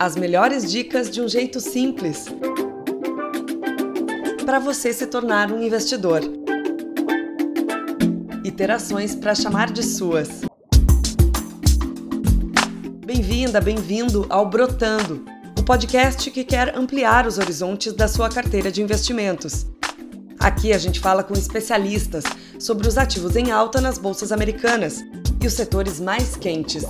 As 0.00 0.16
melhores 0.16 0.70
dicas 0.70 1.10
de 1.10 1.20
um 1.20 1.28
jeito 1.28 1.60
simples 1.60 2.24
para 4.46 4.58
você 4.58 4.94
se 4.94 5.06
tornar 5.06 5.52
um 5.52 5.62
investidor. 5.62 6.22
Iterações 8.42 9.14
para 9.14 9.34
chamar 9.34 9.70
de 9.70 9.82
suas. 9.82 10.40
Bem-vinda, 13.04 13.60
bem-vindo 13.60 14.24
ao 14.30 14.48
Brotando, 14.48 15.22
o 15.58 15.62
podcast 15.62 16.30
que 16.30 16.44
quer 16.44 16.74
ampliar 16.74 17.26
os 17.26 17.36
horizontes 17.36 17.92
da 17.92 18.08
sua 18.08 18.30
carteira 18.30 18.72
de 18.72 18.80
investimentos. 18.80 19.66
Aqui 20.38 20.72
a 20.72 20.78
gente 20.78 20.98
fala 20.98 21.22
com 21.22 21.34
especialistas 21.34 22.24
sobre 22.58 22.88
os 22.88 22.96
ativos 22.96 23.36
em 23.36 23.50
alta 23.50 23.82
nas 23.82 23.98
bolsas 23.98 24.32
americanas 24.32 25.04
e 25.42 25.46
os 25.46 25.52
setores 25.52 26.00
mais 26.00 26.36
quentes. 26.36 26.86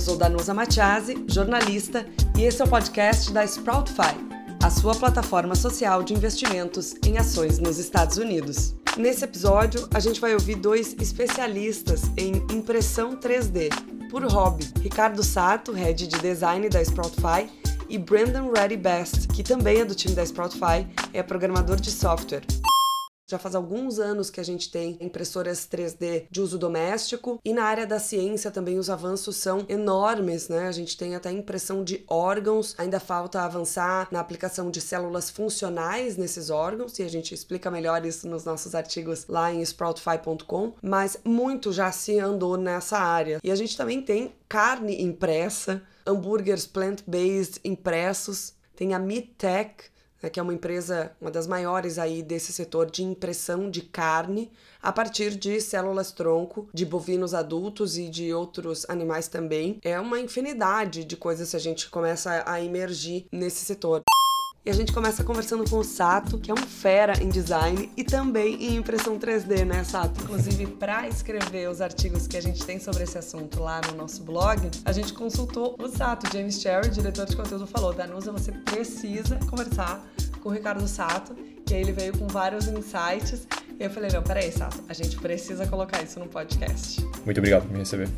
Eu 0.00 0.04
sou 0.04 0.16
Danusa 0.16 0.54
Matiasi, 0.54 1.26
jornalista, 1.28 2.06
e 2.34 2.44
esse 2.44 2.62
é 2.62 2.64
o 2.64 2.68
podcast 2.68 3.30
da 3.32 3.46
Sproutify, 3.46 4.16
a 4.62 4.70
sua 4.70 4.94
plataforma 4.94 5.54
social 5.54 6.02
de 6.02 6.14
investimentos 6.14 6.94
em 7.04 7.18
ações 7.18 7.58
nos 7.58 7.76
Estados 7.76 8.16
Unidos. 8.16 8.74
Nesse 8.96 9.24
episódio, 9.24 9.86
a 9.92 10.00
gente 10.00 10.18
vai 10.18 10.32
ouvir 10.32 10.54
dois 10.54 10.96
especialistas 10.98 12.04
em 12.16 12.32
impressão 12.50 13.14
3D, 13.14 13.68
por 14.10 14.24
hobby, 14.24 14.72
Ricardo 14.80 15.22
Sato, 15.22 15.70
head 15.72 16.06
de 16.06 16.18
design 16.18 16.70
da 16.70 16.82
Sproutify, 16.82 17.50
e 17.86 17.98
Brandon 17.98 18.50
Reddy 18.56 18.78
Best, 18.78 19.28
que 19.28 19.42
também 19.42 19.80
é 19.80 19.84
do 19.84 19.94
time 19.94 20.14
da 20.14 20.24
Sproutify, 20.24 20.86
é 21.12 21.22
programador 21.22 21.76
de 21.76 21.90
software. 21.90 22.44
Já 23.30 23.38
faz 23.38 23.54
alguns 23.54 24.00
anos 24.00 24.28
que 24.28 24.40
a 24.40 24.42
gente 24.42 24.72
tem 24.72 24.98
impressoras 25.00 25.60
3D 25.60 26.26
de 26.28 26.40
uso 26.40 26.58
doméstico 26.58 27.38
e 27.44 27.52
na 27.52 27.62
área 27.62 27.86
da 27.86 28.00
ciência 28.00 28.50
também 28.50 28.76
os 28.76 28.90
avanços 28.90 29.36
são 29.36 29.64
enormes, 29.68 30.48
né? 30.48 30.66
A 30.66 30.72
gente 30.72 30.96
tem 30.96 31.14
até 31.14 31.30
impressão 31.30 31.84
de 31.84 32.04
órgãos, 32.08 32.74
ainda 32.76 32.98
falta 32.98 33.42
avançar 33.42 34.08
na 34.10 34.18
aplicação 34.18 34.68
de 34.68 34.80
células 34.80 35.30
funcionais 35.30 36.16
nesses 36.16 36.50
órgãos 36.50 36.98
e 36.98 37.04
a 37.04 37.08
gente 37.08 37.32
explica 37.32 37.70
melhor 37.70 38.04
isso 38.04 38.26
nos 38.26 38.44
nossos 38.44 38.74
artigos 38.74 39.28
lá 39.28 39.54
em 39.54 39.64
sproutify.com, 39.64 40.72
mas 40.82 41.16
muito 41.24 41.72
já 41.72 41.92
se 41.92 42.18
andou 42.18 42.56
nessa 42.56 42.98
área. 42.98 43.38
E 43.44 43.52
a 43.52 43.54
gente 43.54 43.76
também 43.76 44.02
tem 44.02 44.34
carne 44.48 45.00
impressa, 45.00 45.80
hambúrgueres 46.04 46.66
plant-based 46.66 47.60
impressos, 47.62 48.54
tem 48.74 48.92
a 48.92 48.98
MeatTech, 48.98 49.84
né, 50.22 50.30
que 50.30 50.38
é 50.38 50.42
uma 50.42 50.54
empresa, 50.54 51.12
uma 51.20 51.30
das 51.30 51.46
maiores 51.46 51.98
aí 51.98 52.22
desse 52.22 52.52
setor 52.52 52.90
de 52.90 53.02
impressão 53.02 53.70
de 53.70 53.82
carne 53.82 54.50
a 54.82 54.92
partir 54.92 55.34
de 55.36 55.60
células 55.60 56.12
tronco 56.12 56.68
de 56.72 56.86
bovinos 56.86 57.34
adultos 57.34 57.98
e 57.98 58.08
de 58.08 58.32
outros 58.32 58.88
animais 58.88 59.28
também. 59.28 59.78
É 59.82 59.98
uma 60.00 60.18
infinidade 60.20 61.04
de 61.04 61.16
coisas 61.16 61.48
se 61.48 61.56
a 61.56 61.60
gente 61.60 61.90
começa 61.90 62.42
a 62.46 62.60
emergir 62.62 63.26
nesse 63.30 63.64
setor. 63.64 64.02
E 64.62 64.68
a 64.68 64.74
gente 64.74 64.92
começa 64.92 65.24
conversando 65.24 65.64
com 65.70 65.78
o 65.78 65.84
Sato, 65.84 66.38
que 66.38 66.50
é 66.50 66.54
um 66.54 66.58
fera 66.58 67.14
em 67.22 67.30
design 67.30 67.90
e 67.96 68.04
também 68.04 68.62
em 68.62 68.76
impressão 68.76 69.18
3D, 69.18 69.64
né, 69.64 69.82
Sato? 69.84 70.20
Inclusive, 70.22 70.66
para 70.66 71.08
escrever 71.08 71.70
os 71.70 71.80
artigos 71.80 72.26
que 72.26 72.36
a 72.36 72.42
gente 72.42 72.62
tem 72.66 72.78
sobre 72.78 73.04
esse 73.04 73.16
assunto 73.16 73.62
lá 73.62 73.80
no 73.90 73.96
nosso 73.96 74.22
blog, 74.22 74.70
a 74.84 74.92
gente 74.92 75.14
consultou 75.14 75.76
o 75.78 75.88
Sato, 75.88 76.30
James 76.30 76.60
Cherry, 76.60 76.90
diretor 76.90 77.24
de 77.24 77.34
conteúdo, 77.34 77.66
falou: 77.66 77.94
Danusa, 77.94 78.32
você 78.32 78.52
precisa 78.52 79.40
conversar 79.48 80.06
com 80.42 80.50
o 80.50 80.52
Ricardo 80.52 80.86
Sato. 80.86 81.34
E 81.70 81.74
aí 81.74 81.80
ele 81.80 81.92
veio 81.92 82.18
com 82.18 82.26
vários 82.26 82.68
insights 82.68 83.46
eu 83.84 83.90
falei, 83.90 84.10
não, 84.12 84.22
peraí, 84.22 84.52
Sato, 84.52 84.78
a 84.88 84.92
gente 84.92 85.16
precisa 85.16 85.66
colocar 85.66 86.02
isso 86.02 86.20
no 86.20 86.26
podcast. 86.26 87.02
Muito 87.24 87.38
obrigado 87.38 87.62
por 87.62 87.72
me 87.72 87.78
receber. 87.78 88.08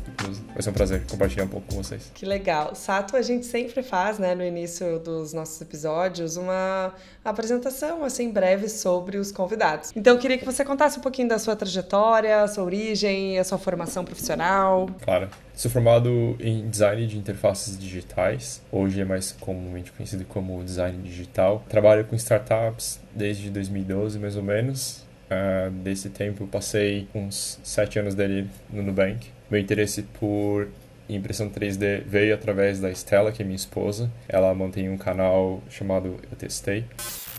Vai 0.53 0.61
ser 0.61 0.69
um 0.69 0.73
prazer 0.73 1.05
compartilhar 1.09 1.45
um 1.45 1.47
pouco 1.47 1.67
com 1.67 1.81
vocês. 1.81 2.11
Que 2.13 2.25
legal. 2.25 2.75
Sato, 2.75 3.15
a 3.15 3.21
gente 3.21 3.45
sempre 3.45 3.81
faz, 3.81 4.19
né, 4.19 4.35
no 4.35 4.43
início 4.43 4.99
dos 4.99 5.31
nossos 5.31 5.61
episódios, 5.61 6.35
uma 6.35 6.93
apresentação, 7.23 8.03
assim, 8.03 8.29
breve 8.29 8.67
sobre 8.67 9.17
os 9.17 9.31
convidados. 9.31 9.91
Então, 9.95 10.15
eu 10.15 10.19
queria 10.19 10.37
que 10.37 10.43
você 10.43 10.65
contasse 10.65 10.99
um 10.99 11.01
pouquinho 11.01 11.29
da 11.29 11.39
sua 11.39 11.55
trajetória, 11.55 12.45
sua 12.49 12.65
origem, 12.65 13.39
a 13.39 13.43
sua 13.45 13.57
formação 13.57 14.03
profissional. 14.03 14.89
Claro. 15.01 15.29
Sou 15.55 15.71
formado 15.71 16.35
em 16.41 16.67
design 16.67 17.07
de 17.07 17.17
interfaces 17.17 17.77
digitais, 17.77 18.61
hoje 18.71 18.99
é 18.99 19.05
mais 19.05 19.31
comumente 19.31 19.91
conhecido 19.91 20.25
como 20.25 20.61
design 20.63 21.01
digital. 21.03 21.63
Trabalho 21.69 22.03
com 22.05 22.15
startups 22.15 22.99
desde 23.15 23.49
2012, 23.49 24.19
mais 24.19 24.35
ou 24.35 24.43
menos. 24.43 25.03
Uh, 25.29 25.71
desse 25.71 26.09
tempo, 26.09 26.45
passei 26.47 27.07
uns 27.13 27.59
sete 27.63 27.97
anos 27.97 28.13
dele 28.13 28.47
no 28.69 28.83
Nubank. 28.83 29.27
Meu 29.49 29.59
interesse 29.59 30.03
por 30.03 30.67
impressão 31.09 31.49
3D 31.49 32.03
veio 32.05 32.33
através 32.33 32.79
da 32.79 32.89
Estela, 32.89 33.31
que 33.31 33.41
é 33.41 33.45
minha 33.45 33.55
esposa. 33.55 34.11
Ela 34.27 34.53
mantém 34.53 34.89
um 34.89 34.97
canal 34.97 35.61
chamado 35.69 36.17
Eu 36.29 36.37
Testei. 36.37 36.85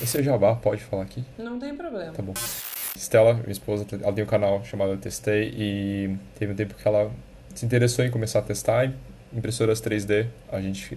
Esse 0.00 0.19
é 0.19 0.21
o 0.21 0.25
Jabá, 0.25 0.55
pode 0.55 0.83
falar 0.83 1.03
aqui? 1.03 1.25
Não 1.39 1.59
tem 1.59 1.75
problema. 1.75 2.12
Tá 2.12 2.22
bom. 2.22 2.34
Estela, 2.97 3.34
minha 3.34 3.53
esposa, 3.53 3.87
ela 4.03 4.12
tem 4.12 4.25
um 4.25 4.27
canal 4.27 4.65
chamado 4.65 4.93
Eu 4.93 4.99
Testei 4.99 5.53
e 5.56 6.16
teve 6.39 6.53
um 6.53 6.56
tempo 6.56 6.75
que 6.75 6.87
ela 6.87 7.11
se 7.55 7.65
interessou 7.65 8.05
em 8.05 8.11
começar 8.11 8.41
a 8.41 8.43
testar 8.43 8.93
impressoras 9.34 9.81
3D. 9.81 10.27
A 10.50 10.61
gente 10.61 10.97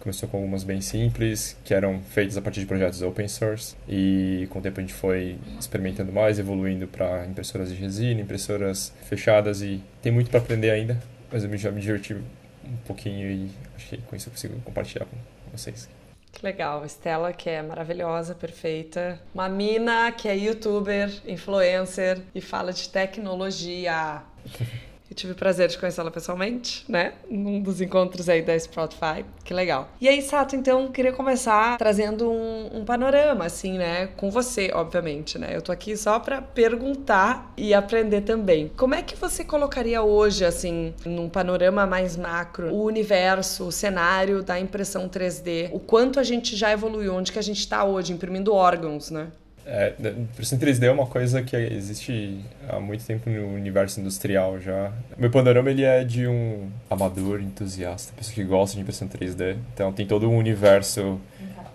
começou 0.00 0.28
com 0.28 0.36
algumas 0.36 0.64
bem 0.64 0.80
simples, 0.80 1.56
que 1.64 1.72
eram 1.72 2.00
feitas 2.00 2.36
a 2.36 2.42
partir 2.42 2.60
de 2.60 2.66
projetos 2.66 3.02
open 3.02 3.28
source. 3.28 3.74
E 3.88 4.46
com 4.50 4.58
o 4.58 4.62
tempo 4.62 4.78
a 4.78 4.82
gente 4.82 4.94
foi 4.94 5.38
experimentando 5.58 6.12
mais, 6.12 6.38
evoluindo 6.38 6.86
para 6.86 7.26
impressoras 7.26 7.70
de 7.70 7.74
resina, 7.74 8.20
impressoras 8.20 8.92
fechadas. 9.04 9.62
E 9.62 9.82
tem 10.02 10.12
muito 10.12 10.30
para 10.30 10.40
aprender 10.40 10.70
ainda, 10.70 11.00
mas 11.32 11.44
eu 11.44 11.56
já 11.56 11.70
me 11.70 11.80
diverti 11.80 12.14
um 12.14 12.76
pouquinho 12.86 13.30
e 13.30 13.50
acho 13.76 13.88
que 13.88 13.96
com 13.98 14.14
isso 14.14 14.28
eu 14.28 14.32
consigo 14.32 14.60
compartilhar 14.60 15.06
com 15.06 15.16
vocês. 15.50 15.88
Que 16.30 16.44
legal, 16.44 16.84
Estela, 16.84 17.32
que 17.32 17.48
é 17.48 17.62
maravilhosa, 17.62 18.34
perfeita. 18.34 19.18
Uma 19.34 19.48
mina 19.48 20.12
que 20.12 20.28
é 20.28 20.36
youtuber, 20.36 21.10
influencer 21.26 22.20
e 22.34 22.40
fala 22.40 22.72
de 22.72 22.88
tecnologia. 22.88 24.22
Eu 25.10 25.16
tive 25.16 25.32
o 25.32 25.36
prazer 25.36 25.68
de 25.68 25.78
conhecê-la 25.78 26.10
pessoalmente, 26.10 26.84
né? 26.88 27.14
Num 27.30 27.62
dos 27.62 27.80
encontros 27.80 28.28
aí 28.28 28.42
da 28.42 28.58
Spotify. 28.58 29.24
Que 29.42 29.54
legal. 29.54 29.88
E 30.00 30.06
aí, 30.06 30.20
Sato, 30.20 30.54
então, 30.54 30.92
queria 30.92 31.12
começar 31.12 31.78
trazendo 31.78 32.30
um, 32.30 32.80
um, 32.80 32.84
panorama, 32.84 33.46
assim, 33.46 33.78
né? 33.78 34.08
Com 34.16 34.30
você, 34.30 34.70
obviamente, 34.74 35.38
né? 35.38 35.56
Eu 35.56 35.62
tô 35.62 35.72
aqui 35.72 35.96
só 35.96 36.20
para 36.20 36.42
perguntar 36.42 37.52
e 37.56 37.72
aprender 37.72 38.20
também. 38.20 38.70
Como 38.76 38.94
é 38.94 39.02
que 39.02 39.16
você 39.16 39.42
colocaria 39.44 40.02
hoje, 40.02 40.44
assim, 40.44 40.94
num 41.06 41.28
panorama 41.28 41.86
mais 41.86 42.14
macro, 42.16 42.70
o 42.70 42.84
universo, 42.84 43.68
o 43.68 43.72
cenário 43.72 44.42
da 44.42 44.60
impressão 44.60 45.08
3D? 45.08 45.70
O 45.72 45.80
quanto 45.80 46.20
a 46.20 46.22
gente 46.22 46.54
já 46.54 46.70
evoluiu, 46.70 47.14
onde 47.14 47.32
que 47.32 47.38
a 47.38 47.42
gente 47.42 47.66
tá 47.66 47.82
hoje, 47.82 48.12
imprimindo 48.12 48.52
órgãos, 48.52 49.10
né? 49.10 49.28
É, 49.70 49.92
impressão 50.00 50.58
3D 50.58 50.84
é 50.84 50.90
uma 50.90 51.06
coisa 51.06 51.42
que 51.42 51.54
existe 51.54 52.40
há 52.66 52.80
muito 52.80 53.04
tempo 53.04 53.28
no 53.28 53.54
universo 53.54 54.00
industrial 54.00 54.58
já. 54.58 54.90
Meu 55.18 55.30
panorama 55.30 55.70
ele 55.70 55.84
é 55.84 56.02
de 56.04 56.26
um 56.26 56.70
amador 56.88 57.38
entusiasta, 57.38 58.14
pessoa 58.16 58.34
que 58.34 58.44
gosta 58.44 58.76
de 58.76 58.80
impressão 58.80 59.06
3D. 59.06 59.58
Então 59.74 59.92
tem 59.92 60.06
todo 60.06 60.26
um 60.26 60.38
universo 60.38 61.20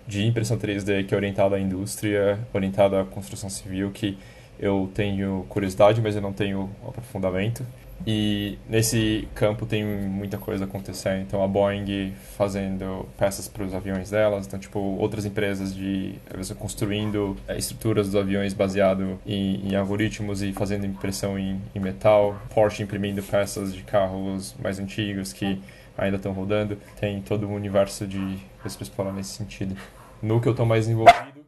de 0.08 0.26
impressão 0.26 0.58
3D 0.58 1.06
que 1.06 1.14
é 1.14 1.16
orientado 1.16 1.54
à 1.54 1.60
indústria, 1.60 2.36
orientado 2.52 2.96
à 2.96 3.04
construção 3.04 3.48
civil, 3.48 3.92
que 3.92 4.18
eu 4.58 4.90
tenho 4.92 5.46
curiosidade, 5.48 6.00
mas 6.00 6.16
eu 6.16 6.22
não 6.22 6.32
tenho 6.32 6.68
aprofundamento. 6.86 7.64
E 8.06 8.58
nesse 8.68 9.28
campo 9.34 9.64
tem 9.64 9.84
muita 9.84 10.36
coisa 10.36 10.64
acontecendo. 10.64 11.22
Então 11.22 11.42
a 11.42 11.48
Boeing 11.48 12.12
fazendo 12.36 13.08
peças 13.18 13.48
para 13.48 13.64
os 13.64 13.74
aviões 13.74 14.10
delas, 14.10 14.46
então 14.46 14.58
tipo 14.58 14.78
outras 14.78 15.24
empresas 15.24 15.74
de 15.74 16.16
construindo 16.58 17.36
é, 17.48 17.56
estruturas 17.56 18.06
dos 18.06 18.16
aviões 18.16 18.52
baseado 18.52 19.18
em, 19.26 19.68
em 19.68 19.74
algoritmos 19.74 20.42
e 20.42 20.52
fazendo 20.52 20.84
impressão 20.84 21.38
em, 21.38 21.60
em, 21.74 21.80
metal, 21.80 22.38
Porsche 22.54 22.82
imprimindo 22.82 23.22
peças 23.22 23.72
de 23.72 23.82
carros 23.82 24.54
mais 24.62 24.78
antigos 24.78 25.32
que 25.32 25.60
ainda 25.96 26.16
estão 26.16 26.32
rodando. 26.32 26.78
Tem 27.00 27.20
todo 27.22 27.46
um 27.48 27.54
universo 27.54 28.06
de 28.06 28.18
coisas 28.60 28.76
para 28.76 28.82
explorar 28.82 29.12
nesse 29.12 29.30
sentido. 29.30 29.76
No 30.22 30.40
que 30.40 30.48
eu 30.48 30.52
estou 30.52 30.66
mais 30.66 30.88
envolvido 30.88 31.44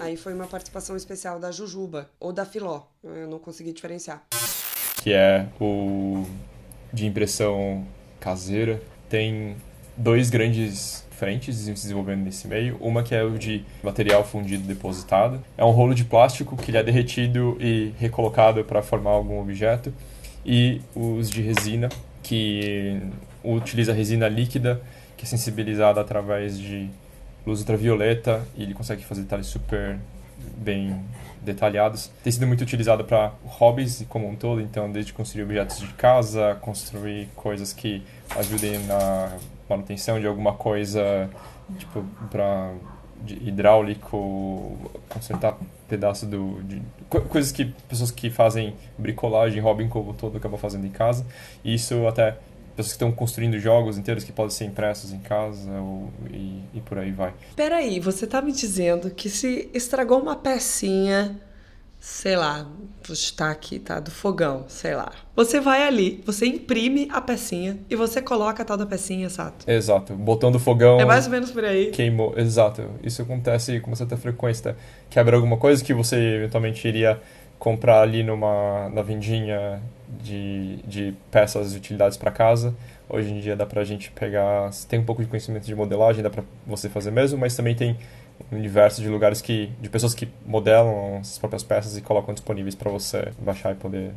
Aí 0.00 0.16
foi 0.16 0.34
uma 0.34 0.46
participação 0.46 0.96
especial 0.96 1.38
da 1.38 1.50
Jujuba 1.50 2.10
ou 2.20 2.32
da 2.32 2.44
Filó, 2.44 2.82
eu 3.02 3.26
não 3.26 3.38
consegui 3.38 3.72
diferenciar 3.72 4.22
que 5.04 5.12
é 5.12 5.44
o 5.60 6.24
de 6.90 7.04
impressão 7.04 7.84
caseira. 8.18 8.80
Tem 9.06 9.54
dois 9.94 10.30
grandes 10.30 11.06
frentes 11.10 11.56
se 11.56 11.70
desenvolvendo 11.70 12.24
nesse 12.24 12.48
meio. 12.48 12.78
Uma 12.80 13.02
que 13.02 13.14
é 13.14 13.22
o 13.22 13.36
de 13.36 13.62
material 13.82 14.24
fundido 14.24 14.66
depositado. 14.66 15.44
É 15.58 15.64
um 15.64 15.72
rolo 15.72 15.94
de 15.94 16.06
plástico 16.06 16.56
que 16.56 16.74
é 16.74 16.82
derretido 16.82 17.54
e 17.60 17.92
recolocado 17.98 18.64
para 18.64 18.80
formar 18.80 19.10
algum 19.10 19.38
objeto. 19.38 19.92
E 20.42 20.80
os 20.94 21.28
de 21.28 21.42
resina, 21.42 21.90
que 22.22 22.98
utiliza 23.44 23.92
resina 23.92 24.26
líquida, 24.26 24.80
que 25.18 25.26
é 25.26 25.28
sensibilizada 25.28 26.00
através 26.00 26.58
de 26.58 26.88
luz 27.46 27.60
ultravioleta 27.60 28.42
e 28.56 28.62
ele 28.62 28.72
consegue 28.72 29.04
fazer 29.04 29.20
detalhes 29.20 29.48
super 29.48 29.98
bem 30.56 31.00
detalhados. 31.42 32.10
Tem 32.22 32.32
sido 32.32 32.46
muito 32.46 32.62
utilizado 32.62 33.04
para 33.04 33.32
hobbies 33.44 34.04
como 34.08 34.28
um 34.28 34.34
todo, 34.34 34.60
então 34.60 34.90
desde 34.90 35.12
construir 35.12 35.44
objetos 35.44 35.78
de 35.78 35.92
casa, 35.94 36.56
construir 36.60 37.28
coisas 37.36 37.72
que 37.72 38.02
ajudem 38.36 38.78
na 38.86 39.32
manutenção 39.68 40.18
de 40.18 40.26
alguma 40.26 40.54
coisa, 40.54 41.30
tipo 41.78 42.04
para 42.30 42.72
hidráulico, 43.26 44.76
consertar 45.08 45.56
pedaço 45.88 46.26
do 46.26 46.62
de, 46.62 46.82
coisas 47.08 47.52
que 47.52 47.66
pessoas 47.88 48.10
que 48.10 48.28
fazem 48.30 48.74
bricolagem, 48.98 49.60
hobby 49.60 49.88
como 49.88 50.10
um 50.10 50.14
todo 50.14 50.36
acabam 50.36 50.58
fazendo 50.58 50.86
em 50.86 50.90
casa. 50.90 51.26
E 51.62 51.74
isso 51.74 52.06
até 52.06 52.36
pessoas 52.74 52.92
que 52.92 52.96
estão 52.96 53.12
construindo 53.12 53.58
jogos 53.58 53.96
inteiros 53.96 54.24
que 54.24 54.32
podem 54.32 54.50
ser 54.50 54.64
impressos 54.64 55.12
em 55.12 55.18
casa 55.18 55.70
ou, 55.80 56.10
e, 56.30 56.62
e 56.74 56.80
por 56.80 56.98
aí 56.98 57.12
vai. 57.12 57.32
Peraí, 57.56 58.00
você 58.00 58.24
está 58.24 58.42
me 58.42 58.52
dizendo 58.52 59.10
que 59.10 59.28
se 59.28 59.70
estragou 59.72 60.20
uma 60.20 60.36
pecinha, 60.36 61.40
sei 62.00 62.36
lá, 62.36 62.66
vou 63.06 63.16
chutar 63.16 63.50
aqui, 63.50 63.78
tá? 63.78 64.00
Do 64.00 64.10
fogão, 64.10 64.64
sei 64.68 64.94
lá. 64.94 65.12
Você 65.36 65.60
vai 65.60 65.86
ali, 65.86 66.22
você 66.26 66.46
imprime 66.46 67.08
a 67.10 67.20
pecinha 67.20 67.78
e 67.88 67.96
você 67.96 68.20
coloca 68.20 68.62
a 68.62 68.66
tal 68.66 68.76
da 68.76 68.86
pecinha, 68.86 69.26
exato. 69.26 69.70
Exato. 69.70 70.12
O 70.12 70.16
botão 70.16 70.50
do 70.50 70.58
fogão. 70.58 71.00
É 71.00 71.04
mais 71.04 71.26
ou 71.26 71.32
menos 71.32 71.50
por 71.50 71.64
aí. 71.64 71.90
Queimou. 71.90 72.34
Exato. 72.36 72.82
Isso 73.02 73.22
acontece 73.22 73.80
com 73.80 73.94
certa 73.94 74.16
frequência. 74.16 74.72
Tá? 74.72 74.78
Quebra 75.08 75.36
alguma 75.36 75.56
coisa 75.56 75.82
que 75.82 75.94
você 75.94 76.16
eventualmente 76.16 76.86
iria 76.86 77.20
comprar 77.64 78.02
ali 78.02 78.22
numa 78.22 78.90
na 78.90 79.00
vendinha 79.00 79.80
de, 80.20 80.76
de 80.86 81.14
peças 81.30 81.72
e 81.72 81.76
utilidades 81.78 82.14
para 82.14 82.30
casa. 82.30 82.74
Hoje 83.08 83.32
em 83.32 83.40
dia 83.40 83.56
dá 83.56 83.64
para 83.64 83.80
a 83.80 83.84
gente 83.84 84.10
pegar, 84.10 84.70
tem 84.86 84.98
um 84.98 85.04
pouco 85.04 85.22
de 85.22 85.28
conhecimento 85.28 85.64
de 85.64 85.74
modelagem, 85.74 86.22
dá 86.22 86.28
para 86.28 86.44
você 86.66 86.90
fazer 86.90 87.10
mesmo, 87.10 87.38
mas 87.38 87.56
também 87.56 87.74
tem 87.74 87.96
um 88.52 88.56
universo 88.56 89.00
de 89.00 89.08
lugares 89.08 89.40
que 89.40 89.72
de 89.80 89.88
pessoas 89.88 90.12
que 90.12 90.28
modelam 90.44 91.16
as 91.20 91.38
próprias 91.38 91.62
peças 91.62 91.96
e 91.96 92.02
colocam 92.02 92.34
disponíveis 92.34 92.74
para 92.74 92.90
você 92.90 93.32
baixar 93.38 93.72
e 93.72 93.76
poder 93.76 94.10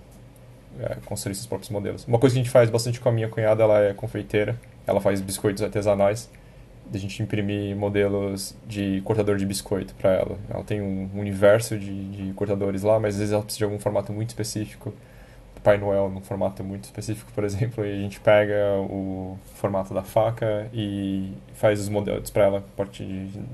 é, 0.82 0.98
construir 1.06 1.34
seus 1.34 1.48
próprios 1.48 1.70
modelos. 1.70 2.06
Uma 2.06 2.20
coisa 2.20 2.34
que 2.34 2.42
a 2.42 2.44
gente 2.44 2.52
faz 2.52 2.70
bastante 2.70 3.00
com 3.00 3.08
a 3.08 3.14
minha 3.14 3.30
cunhada, 3.30 3.64
ela 3.64 3.80
é 3.80 3.94
confeiteira, 3.94 4.60
ela 4.86 5.00
faz 5.00 5.22
biscoitos 5.22 5.64
artesanais. 5.64 6.30
A 6.94 6.98
gente 6.98 7.22
imprimir 7.22 7.76
modelos 7.76 8.56
de 8.66 9.02
cortador 9.02 9.38
de 9.38 9.46
biscoito 9.46 9.94
para 9.96 10.14
ela. 10.14 10.38
Ela 10.50 10.64
tem 10.64 10.82
um 10.82 11.10
universo 11.16 11.78
de, 11.78 12.10
de 12.10 12.34
cortadores 12.34 12.84
lá, 12.84 13.00
mas 13.00 13.16
às 13.16 13.20
vezes 13.20 13.34
ela 13.34 13.44
precisa 13.44 13.60
de 13.60 13.64
algum 13.66 13.80
formato 13.80 14.14
muito 14.14 14.30
específico 14.30 14.94
Pai 15.68 15.78
Noel 15.78 16.10
num 16.10 16.22
formato 16.22 16.64
muito 16.64 16.86
específico, 16.86 17.30
por 17.34 17.44
exemplo, 17.46 17.86
e 17.86 17.92
a 17.92 18.02
gente 18.02 18.22
pega 18.22 18.56
o 18.90 19.38
formato 19.56 19.94
da 19.94 20.02
faca 20.02 20.70
e 20.74 21.34
faz 21.56 21.82
os 21.82 21.90
modelos 21.90 22.30
para 22.30 22.46
ela 22.46 22.58
a 22.60 22.78
partir 22.78 23.04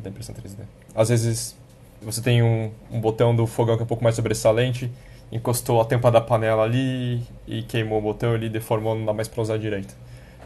da 0.03 0.11
impressão 0.11 0.35
3D. 0.35 0.59
Às 0.93 1.09
vezes 1.09 1.57
você 2.03 2.21
tem 2.21 2.43
um, 2.43 2.69
um 2.91 3.01
botão 3.01 3.35
do 3.35 3.47
fogão 3.47 3.75
que 3.77 3.81
é 3.81 3.85
um 3.85 3.87
pouco 3.87 4.03
mais 4.03 4.15
sobressalente, 4.15 4.91
encostou 5.31 5.81
a 5.81 5.85
tampa 5.85 6.11
da 6.11 6.21
panela 6.21 6.61
ali 6.61 7.23
e 7.47 7.63
queimou 7.63 7.97
o 7.97 8.01
botão 8.01 8.33
ali, 8.33 8.47
deformou, 8.47 8.93
não 8.93 9.05
dá 9.05 9.13
mais 9.13 9.27
para 9.27 9.41
usar 9.41 9.57
direito. 9.57 9.95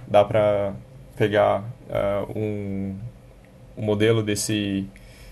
Dá 0.07 0.23
para 0.23 0.73
pegar 1.17 1.61
uh, 1.89 2.31
um, 2.37 2.95
um 3.77 3.81
modelo 3.83 4.21
desse, 4.23 4.87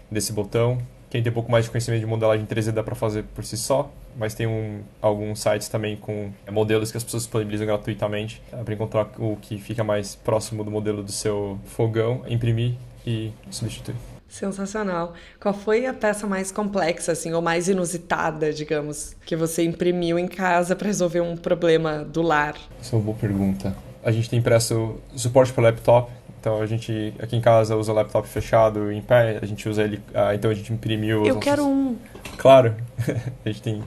desse 0.10 0.34
botão. 0.34 0.78
Quem 1.10 1.22
tem 1.22 1.32
um 1.32 1.34
pouco 1.34 1.52
mais 1.52 1.66
de 1.66 1.72
conhecimento 1.72 2.02
de 2.02 2.08
modelagem 2.08 2.46
3D 2.46 2.72
dá 2.72 2.84
para 2.84 2.96
fazer 2.96 3.24
por 3.24 3.46
si 3.46 3.56
só 3.56 3.92
mas 4.18 4.34
tem 4.34 4.48
um, 4.48 4.82
alguns 5.02 5.42
sites 5.42 5.68
também 5.68 5.98
com 5.98 6.32
é, 6.46 6.52
modelos 6.52 6.92
que 6.92 6.98
as 6.98 7.04
pessoas 7.04 7.24
disponibilizam 7.24 7.68
gratuitamente 7.68 8.42
tá? 8.50 8.58
para 8.58 8.74
encontrar 8.74 9.10
o 9.20 9.36
que 9.42 9.58
fica 9.58 9.84
mais 9.84 10.16
próximo 10.16 10.64
do 10.64 10.72
modelo 10.72 11.04
do 11.04 11.12
seu 11.12 11.60
fogão, 11.66 12.24
imprimir 12.28 12.76
e 13.06 13.32
substituir. 13.52 13.96
Sensacional. 14.28 15.14
Qual 15.40 15.54
foi 15.54 15.86
a 15.86 15.94
peça 15.94 16.28
mais 16.28 16.52
complexa, 16.52 17.12
assim, 17.12 17.32
ou 17.34 17.42
mais 17.42 17.70
inusitada, 17.70 18.52
digamos, 18.52 19.16
que 19.26 19.36
você 19.36 19.64
imprimiu 19.64 20.18
em 20.18 20.28
casa 20.28 20.76
para 20.76 20.88
resolver 20.88 21.22
um 21.22 21.38
problema 21.38 22.04
do 22.04 22.22
lar? 22.22 22.56
Essa 22.80 22.96
é 22.96 23.00
uma 23.00 23.06
boa 23.06 23.18
pergunta. 23.18 23.76
A 24.06 24.12
gente 24.12 24.30
tem 24.30 24.40
impresso 24.40 24.96
suporte 25.16 25.52
para 25.52 25.64
laptop, 25.64 26.12
então 26.40 26.62
a 26.62 26.66
gente 26.66 27.14
aqui 27.20 27.36
em 27.36 27.42
casa 27.42 27.76
usa 27.76 27.92
o 27.92 27.96
laptop 27.96 28.28
fechado 28.28 28.92
em 28.92 29.02
pé, 29.02 29.40
a 29.42 29.46
gente 29.46 29.68
usa 29.68 29.84
ele, 29.84 30.00
ah, 30.14 30.34
então 30.34 30.50
a 30.52 30.54
gente 30.54 30.72
imprimiu. 30.72 31.26
Eu 31.26 31.40
quero 31.40 31.66
um. 31.66 31.98
Claro, 32.38 32.76
a 33.44 33.50
gente 33.50 33.62
tem 33.62 33.84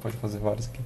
pode 0.00 0.16
fazer 0.16 0.38
vários 0.38 0.68
aqui. 0.68 0.80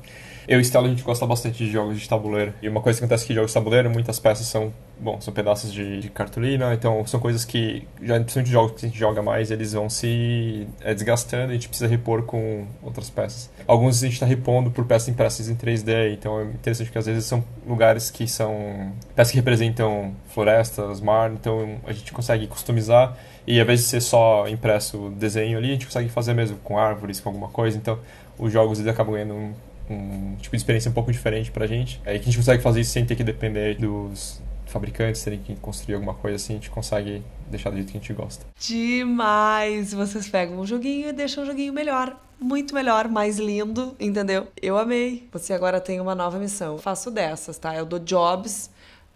Eu 0.46 0.58
e 0.58 0.64
Stella, 0.64 0.86
a 0.86 0.90
gente 0.90 1.02
gosta 1.02 1.26
bastante 1.26 1.64
de 1.64 1.70
jogos 1.70 2.00
de 2.00 2.08
tabuleiro. 2.08 2.52
E 2.60 2.68
uma 2.68 2.80
coisa 2.80 2.98
que 2.98 3.04
acontece 3.04 3.24
aqui 3.24 3.32
em 3.32 3.36
jogos 3.36 3.50
de 3.50 3.54
tabuleiro, 3.54 3.90
muitas 3.90 4.18
peças 4.18 4.46
são, 4.46 4.72
bom, 4.98 5.20
são 5.20 5.32
pedaços 5.32 5.72
de, 5.72 6.00
de 6.00 6.10
cartolina, 6.10 6.74
então 6.74 7.06
são 7.06 7.20
coisas 7.20 7.44
que, 7.44 7.86
já 8.02 8.14
principalmente 8.14 8.50
jogos 8.50 8.72
que 8.72 8.86
a 8.86 8.88
gente 8.88 8.98
joga 8.98 9.22
mais, 9.22 9.50
eles 9.50 9.72
vão 9.72 9.88
se 9.88 10.66
é, 10.80 10.92
desgastando 10.94 11.46
e 11.46 11.50
a 11.50 11.54
gente 11.54 11.68
precisa 11.68 11.88
repor 11.88 12.24
com 12.24 12.66
outras 12.82 13.08
peças. 13.08 13.50
Alguns 13.66 14.02
a 14.02 14.06
gente 14.06 14.14
está 14.14 14.26
repondo 14.26 14.70
por 14.70 14.84
peças 14.84 15.08
impressas 15.08 15.48
em 15.48 15.54
3D, 15.54 16.12
então 16.12 16.40
é 16.40 16.44
interessante 16.44 16.86
porque 16.86 16.98
às 16.98 17.06
vezes 17.06 17.24
são 17.24 17.44
lugares 17.66 18.10
que 18.10 18.26
são 18.26 18.92
peças 19.14 19.30
que 19.30 19.38
representam 19.38 20.14
florestas, 20.28 21.00
mar, 21.00 21.30
então 21.32 21.76
a 21.86 21.92
gente 21.92 22.12
consegue 22.12 22.46
customizar 22.46 23.16
e 23.46 23.58
ao 23.58 23.64
invés 23.64 23.80
de 23.80 23.86
ser 23.86 24.00
só 24.00 24.48
impresso 24.48 25.06
o 25.06 25.10
desenho 25.10 25.58
ali, 25.58 25.68
a 25.68 25.72
gente 25.72 25.86
consegue 25.86 26.08
fazer 26.08 26.34
mesmo 26.34 26.56
com 26.58 26.78
árvores, 26.78 27.20
com 27.20 27.28
alguma 27.28 27.48
coisa, 27.48 27.76
então 27.76 27.98
os 28.38 28.52
jogos 28.52 28.78
eles 28.78 28.90
acabam 28.90 29.14
ganhando 29.14 29.54
um 29.88 30.36
tipo 30.36 30.56
de 30.56 30.56
experiência 30.56 30.90
um 30.90 30.94
pouco 30.94 31.12
diferente 31.12 31.50
pra 31.50 31.66
gente. 31.66 32.00
É 32.04 32.14
que 32.14 32.22
a 32.22 32.24
gente 32.24 32.36
consegue 32.36 32.62
fazer 32.62 32.80
isso 32.80 32.90
sem 32.90 33.04
ter 33.04 33.16
que 33.16 33.24
depender 33.24 33.76
dos 33.76 34.40
fabricantes 34.72 35.22
terem 35.22 35.38
que 35.38 35.54
construir 35.56 35.94
alguma 35.96 36.14
coisa 36.14 36.36
assim, 36.36 36.54
a 36.54 36.56
gente 36.56 36.70
consegue 36.70 37.22
deixar 37.50 37.70
do 37.70 37.76
jeito 37.76 37.92
que 37.92 37.98
a 37.98 38.00
gente 38.00 38.12
gosta. 38.14 38.46
Demais! 38.58 39.92
Vocês 39.92 40.28
pegam 40.28 40.58
um 40.58 40.66
joguinho 40.66 41.10
e 41.10 41.12
deixam 41.12 41.44
um 41.44 41.46
joguinho 41.46 41.72
melhor. 41.72 42.18
Muito 42.40 42.74
melhor, 42.74 43.06
mais 43.06 43.38
lindo, 43.38 43.94
entendeu? 44.00 44.48
Eu 44.60 44.76
amei. 44.78 45.28
Você 45.30 45.52
agora 45.52 45.80
tem 45.80 46.00
uma 46.00 46.14
nova 46.14 46.38
missão. 46.38 46.72
Eu 46.72 46.78
faço 46.78 47.10
dessas, 47.10 47.58
tá? 47.58 47.76
Eu 47.76 47.84
dou 47.84 47.98
jobs 47.98 48.70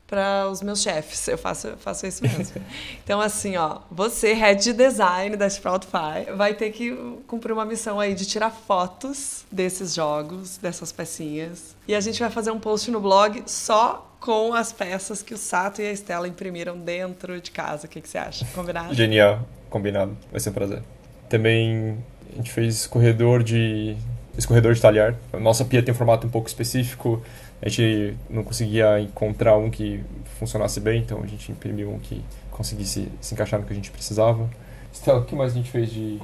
para 0.06 0.48
os 0.48 0.62
meus 0.62 0.82
chefes. 0.82 1.26
Eu 1.28 1.36
faço, 1.36 1.76
faço 1.78 2.06
isso 2.06 2.22
mesmo. 2.22 2.62
então, 3.02 3.20
assim, 3.20 3.56
ó, 3.56 3.80
você, 3.90 4.32
head 4.32 4.62
de 4.62 4.72
design 4.72 5.36
da 5.36 5.48
Sproutify, 5.48 6.32
vai 6.36 6.54
ter 6.54 6.70
que 6.70 6.96
cumprir 7.26 7.52
uma 7.52 7.64
missão 7.64 7.98
aí 7.98 8.14
de 8.14 8.24
tirar 8.24 8.50
fotos 8.50 9.44
desses 9.50 9.94
jogos, 9.94 10.58
dessas 10.58 10.92
pecinhas. 10.92 11.74
E 11.88 11.94
a 11.94 12.00
gente 12.00 12.20
vai 12.20 12.30
fazer 12.30 12.50
um 12.50 12.60
post 12.60 12.90
no 12.90 13.00
blog 13.00 13.42
só 13.46 14.10
com 14.20 14.54
as 14.54 14.72
peças 14.72 15.22
que 15.22 15.34
o 15.34 15.36
Sato 15.36 15.82
e 15.82 15.86
a 15.86 15.92
Estela 15.92 16.26
imprimiram 16.26 16.78
dentro 16.78 17.40
de 17.40 17.50
casa. 17.50 17.86
O 17.86 17.88
que, 17.88 18.00
que 18.00 18.08
você 18.08 18.18
acha? 18.18 18.44
Combinado? 18.54 18.94
Genial, 18.94 19.46
combinado. 19.68 20.16
Vai 20.30 20.40
ser 20.40 20.50
um 20.50 20.52
prazer. 20.52 20.82
Também 21.28 21.98
a 22.32 22.36
gente 22.36 22.50
fez 22.50 22.86
corredor 22.86 23.42
de 23.42 23.96
escorredor 24.36 24.74
de 24.74 24.80
talhar. 24.80 25.14
A 25.32 25.40
nossa 25.40 25.64
pia 25.64 25.82
tem 25.82 25.92
um 25.92 25.96
formato 25.96 26.26
um 26.26 26.30
pouco 26.30 26.48
específico 26.48 27.22
a 27.60 27.68
gente 27.68 28.16
não 28.28 28.44
conseguia 28.44 29.00
encontrar 29.00 29.56
um 29.56 29.70
que 29.70 30.02
funcionasse 30.38 30.80
bem, 30.80 31.00
então 31.00 31.22
a 31.22 31.26
gente 31.26 31.50
imprimiu 31.50 31.90
um 31.90 31.98
que 31.98 32.22
conseguisse 32.50 33.08
se 33.20 33.34
encaixar 33.34 33.60
no 33.60 33.66
que 33.66 33.72
a 33.72 33.76
gente 33.76 33.90
precisava. 33.90 34.48
Estela, 34.92 35.20
o 35.20 35.24
que 35.24 35.34
mais 35.34 35.52
a 35.52 35.54
gente 35.54 35.70
fez 35.70 35.90
de. 35.90 36.20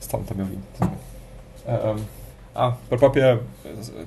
Estela 0.00 0.22
não 0.22 0.22
está 0.22 0.34
me 0.34 0.42
ouvindo. 0.42 0.62
Um, 1.66 2.04
ah, 2.54 2.76
para 2.88 2.98
própria. 2.98 3.40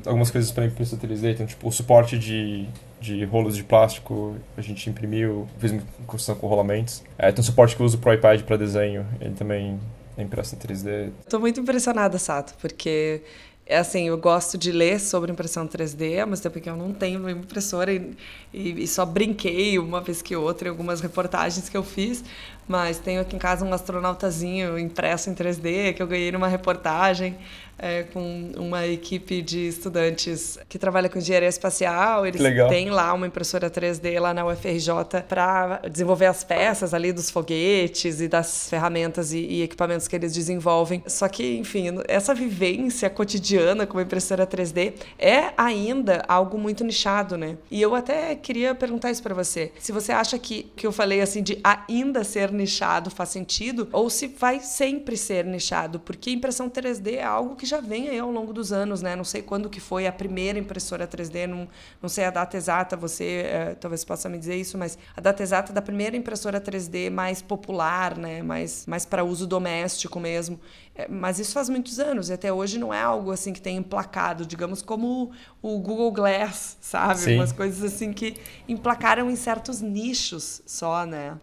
Algumas 0.06 0.32
coisas 0.32 0.52
para 0.52 0.66
impressão 0.66 0.98
3D, 0.98 1.34
então, 1.34 1.46
tipo, 1.46 1.68
o 1.68 1.72
suporte 1.72 2.18
de, 2.18 2.68
de 3.00 3.26
rolos 3.26 3.58
de 3.58 3.64
plástico 3.64 4.36
a 4.56 4.62
gente 4.62 4.90
imprimiu, 4.90 5.48
fez 5.60 5.74
uma 5.74 5.82
construção 6.06 6.36
com 6.36 6.48
rolamentos. 6.48 7.04
É, 7.18 7.32
tem 7.32 7.42
um 7.42 7.46
suporte 7.46 7.76
que 7.76 7.82
eu 7.82 7.86
uso 7.86 7.98
pro 7.98 8.14
iPad 8.14 8.42
para 8.44 8.56
desenho, 8.56 9.06
ele 9.20 9.36
também 9.36 9.78
é 10.18 10.22
impresso 10.22 10.56
em 10.56 10.58
3D. 10.58 11.12
Estou 11.20 11.40
muito 11.40 11.60
impressionada, 11.60 12.18
Sato, 12.18 12.54
porque 12.62 13.22
é 13.70 13.78
assim, 13.78 14.08
eu 14.08 14.18
gosto 14.18 14.58
de 14.58 14.72
ler 14.72 15.00
sobre 15.00 15.32
impressão 15.32 15.68
3D, 15.68 16.26
mas 16.26 16.40
tempo 16.40 16.60
que 16.60 16.70
eu 16.70 16.76
não 16.76 16.94
tenho 16.94 17.20
uma 17.20 17.32
impressora 17.32 17.92
e, 17.92 18.16
e, 18.54 18.84
e, 18.84 18.88
só 18.88 19.06
brinquei 19.06 19.78
uma 19.78 20.00
vez 20.00 20.22
que 20.22 20.36
outra 20.36 20.68
em 20.68 20.72
algumas 20.72 21.02
reportagens 21.02 21.68
que 21.68 21.76
eu 21.76 21.84
fiz, 21.84 22.24
mas 22.66 22.98
tenho 22.98 23.20
aqui 23.20 23.36
em 23.36 23.40
casa 23.40 23.66
um 23.66 23.74
astronautazinho 23.74 24.80
impresso 24.80 25.30
em 25.30 25.36
3D 25.36 25.94
que 25.94 26.02
eu 26.02 26.08
ganhei 26.08 26.32
numa 26.32 26.48
reportagem 26.48 27.38
é, 27.78 28.04
com 28.04 28.52
uma 28.58 28.86
equipe 28.86 29.42
de 29.42 29.68
estudantes 29.68 30.58
que 30.68 30.78
trabalha 30.80 31.10
com 31.10 31.18
engenharia 31.18 31.50
espacial. 31.50 32.26
Eles 32.26 32.42
Legal. 32.42 32.70
têm 32.70 32.90
lá 32.90 33.14
uma 33.14 33.28
impressora 33.28 33.70
3D 33.70 34.20
lá 34.20 34.34
na 34.34 34.46
UFRJ 34.46 35.22
para 35.28 35.82
desenvolver 35.92 36.26
as 36.26 36.44
peças 36.44 36.94
ali 36.94 37.12
dos 37.12 37.30
foguetes 37.30 38.22
e 38.22 38.28
das 38.28 38.70
ferramentas 38.70 39.34
e, 39.34 39.40
e, 39.40 39.64
equipamentos 39.64 40.08
que 40.08 40.16
eles 40.16 40.34
desenvolvem. 40.34 41.04
Só 41.08 41.28
que, 41.28 41.58
enfim, 41.58 41.88
essa 42.08 42.34
vivência 42.34 43.10
cotidiana 43.10 43.86
com 43.86 43.98
uma 43.98 44.04
impressora 44.04 44.46
3D 44.46 44.94
é 45.18 45.52
ainda 45.58 46.24
algo 46.28 46.58
muito 46.58 46.84
nichado, 46.84 47.38
né? 47.38 47.58
E 47.70 47.82
eu 47.82 47.96
até 47.96 48.36
queria 48.36 48.74
perguntar 48.74 49.12
isso 49.12 49.24
para 49.24 49.34
você. 49.34 49.72
Se 49.80 49.92
você 49.92 50.12
acha 50.12 50.38
que 50.38 50.68
que 50.76 50.86
eu 50.86 50.92
falei 50.92 51.22
assim 51.22 51.44
de 51.44 51.60
ainda 51.64 52.24
ser 52.24 52.52
nichado 52.52 53.10
faz 53.10 53.30
sentido 53.30 53.88
ou 53.92 54.10
se 54.10 54.28
vai 54.28 54.60
sempre 54.60 55.18
ser 55.18 55.46
nichado, 55.46 56.00
porque 56.00 56.32
impressão 56.32 56.70
3D 56.70 57.16
é 57.16 57.24
algo 57.24 57.56
que 57.56 57.66
já 57.68 57.80
vem 57.80 58.10
aí 58.10 58.20
ao 58.20 58.32
longo 58.32 58.54
dos 58.54 58.72
anos, 58.72 59.02
né? 59.02 59.16
Não 59.16 59.24
sei 59.24 59.42
quando 59.42 59.70
que 59.70 59.80
foi 59.80 60.08
a 60.08 60.12
primeira 60.12 60.58
impressora 60.58 61.08
3D, 61.08 61.46
não, 61.46 61.68
não 62.02 62.10
sei 62.10 62.26
a 62.26 62.32
data 62.32 62.58
exata, 62.58 62.96
você 62.96 63.44
é, 63.46 63.76
talvez 63.76 64.04
possa 64.04 64.28
me 64.30 64.38
dizer 64.38 64.56
isso, 64.56 64.78
mas 64.78 64.98
a 65.16 65.22
data 65.22 65.44
exata 65.44 65.72
da 65.72 65.82
primeira 65.82 66.16
impressora 66.16 66.60
3D 66.60 67.12
mais 67.12 67.42
popular, 67.42 68.18
né? 68.18 68.42
Mais, 68.42 68.86
mais 68.86 69.06
para 69.06 69.24
uso 69.24 69.46
doméstico 69.46 70.20
mesmo. 70.20 70.60
É, 70.96 71.08
mas 71.08 71.38
isso 71.38 71.54
faz 71.54 71.70
muitos 71.70 72.00
anos 72.00 72.30
e 72.30 72.34
até 72.34 72.52
hoje 72.52 72.80
não 72.80 72.94
é 72.94 73.02
algo 73.02 73.32
assim 73.32 73.54
que 73.54 73.62
tem 73.62 73.78
emplacado, 73.78 74.46
digamos, 74.46 74.82
como 74.82 75.32
o 75.62 75.80
Google 75.80 76.12
Glass, 76.12 76.78
sabe? 76.82 77.20
Sim. 77.20 77.36
Umas 77.36 77.52
coisas 77.52 77.84
assim 77.84 78.12
que 78.12 78.36
emplacaram 78.68 79.30
em 79.30 79.36
certos 79.36 79.82
nichos 79.82 80.62
só, 80.66 81.06
né? 81.06 81.38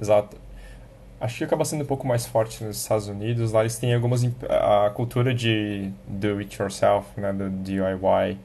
Exato. 0.00 0.49
Acho 1.20 1.38
que 1.38 1.44
acaba 1.44 1.64
sendo 1.66 1.82
um 1.82 1.86
pouco 1.86 2.06
mais 2.06 2.24
forte 2.24 2.64
nos 2.64 2.78
Estados 2.78 3.06
Unidos. 3.06 3.52
Lá 3.52 3.60
eles 3.60 3.78
têm 3.78 3.94
algumas. 3.94 4.24
A 4.48 4.90
cultura 4.90 5.34
de 5.34 5.90
do 6.08 6.38
it 6.38 6.60
yourself, 6.60 7.08
né, 7.20 7.30
do 7.32 7.50
DIY, 7.50 8.38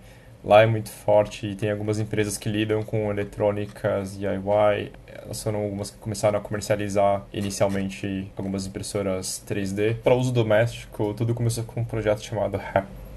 lá 0.44 0.62
é 0.62 0.66
muito 0.66 0.90
forte 0.90 1.48
e 1.48 1.56
tem 1.56 1.72
algumas 1.72 2.00
empresas 2.00 2.38
que 2.38 2.50
lidam 2.50 2.84
com 2.84 3.10
eletrônicas 3.10 4.18
DIY. 4.18 4.92
Elas 5.08 5.42
foram 5.42 5.64
algumas 5.64 5.90
que 5.90 5.98
começaram 5.98 6.38
a 6.38 6.42
comercializar 6.42 7.24
inicialmente 7.34 8.32
algumas 8.36 8.68
impressoras 8.68 9.42
3D. 9.48 9.96
Para 10.04 10.14
uso 10.14 10.34
doméstico, 10.34 11.14
tudo 11.14 11.34
começou 11.34 11.64
com 11.64 11.80
um 11.80 11.86
projeto 11.86 12.22
chamado 12.22 12.60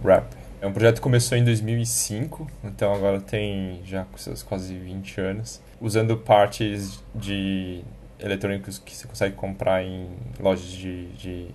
Wrap. 0.04 0.24
É 0.60 0.66
um 0.66 0.72
projeto 0.72 0.96
que 0.96 1.02
começou 1.02 1.36
em 1.38 1.44
2005, 1.44 2.48
então 2.64 2.92
agora 2.92 3.20
tem 3.20 3.80
já 3.84 4.04
quase 4.48 4.74
20 4.74 5.20
anos, 5.20 5.60
usando 5.80 6.16
partes 6.16 7.00
de 7.14 7.84
eletrônicos 8.20 8.78
que 8.78 8.94
você 8.94 9.06
consegue 9.06 9.34
comprar 9.34 9.82
em 9.82 10.08
lojas 10.40 10.66
de, 10.66 11.06
de, 11.12 11.46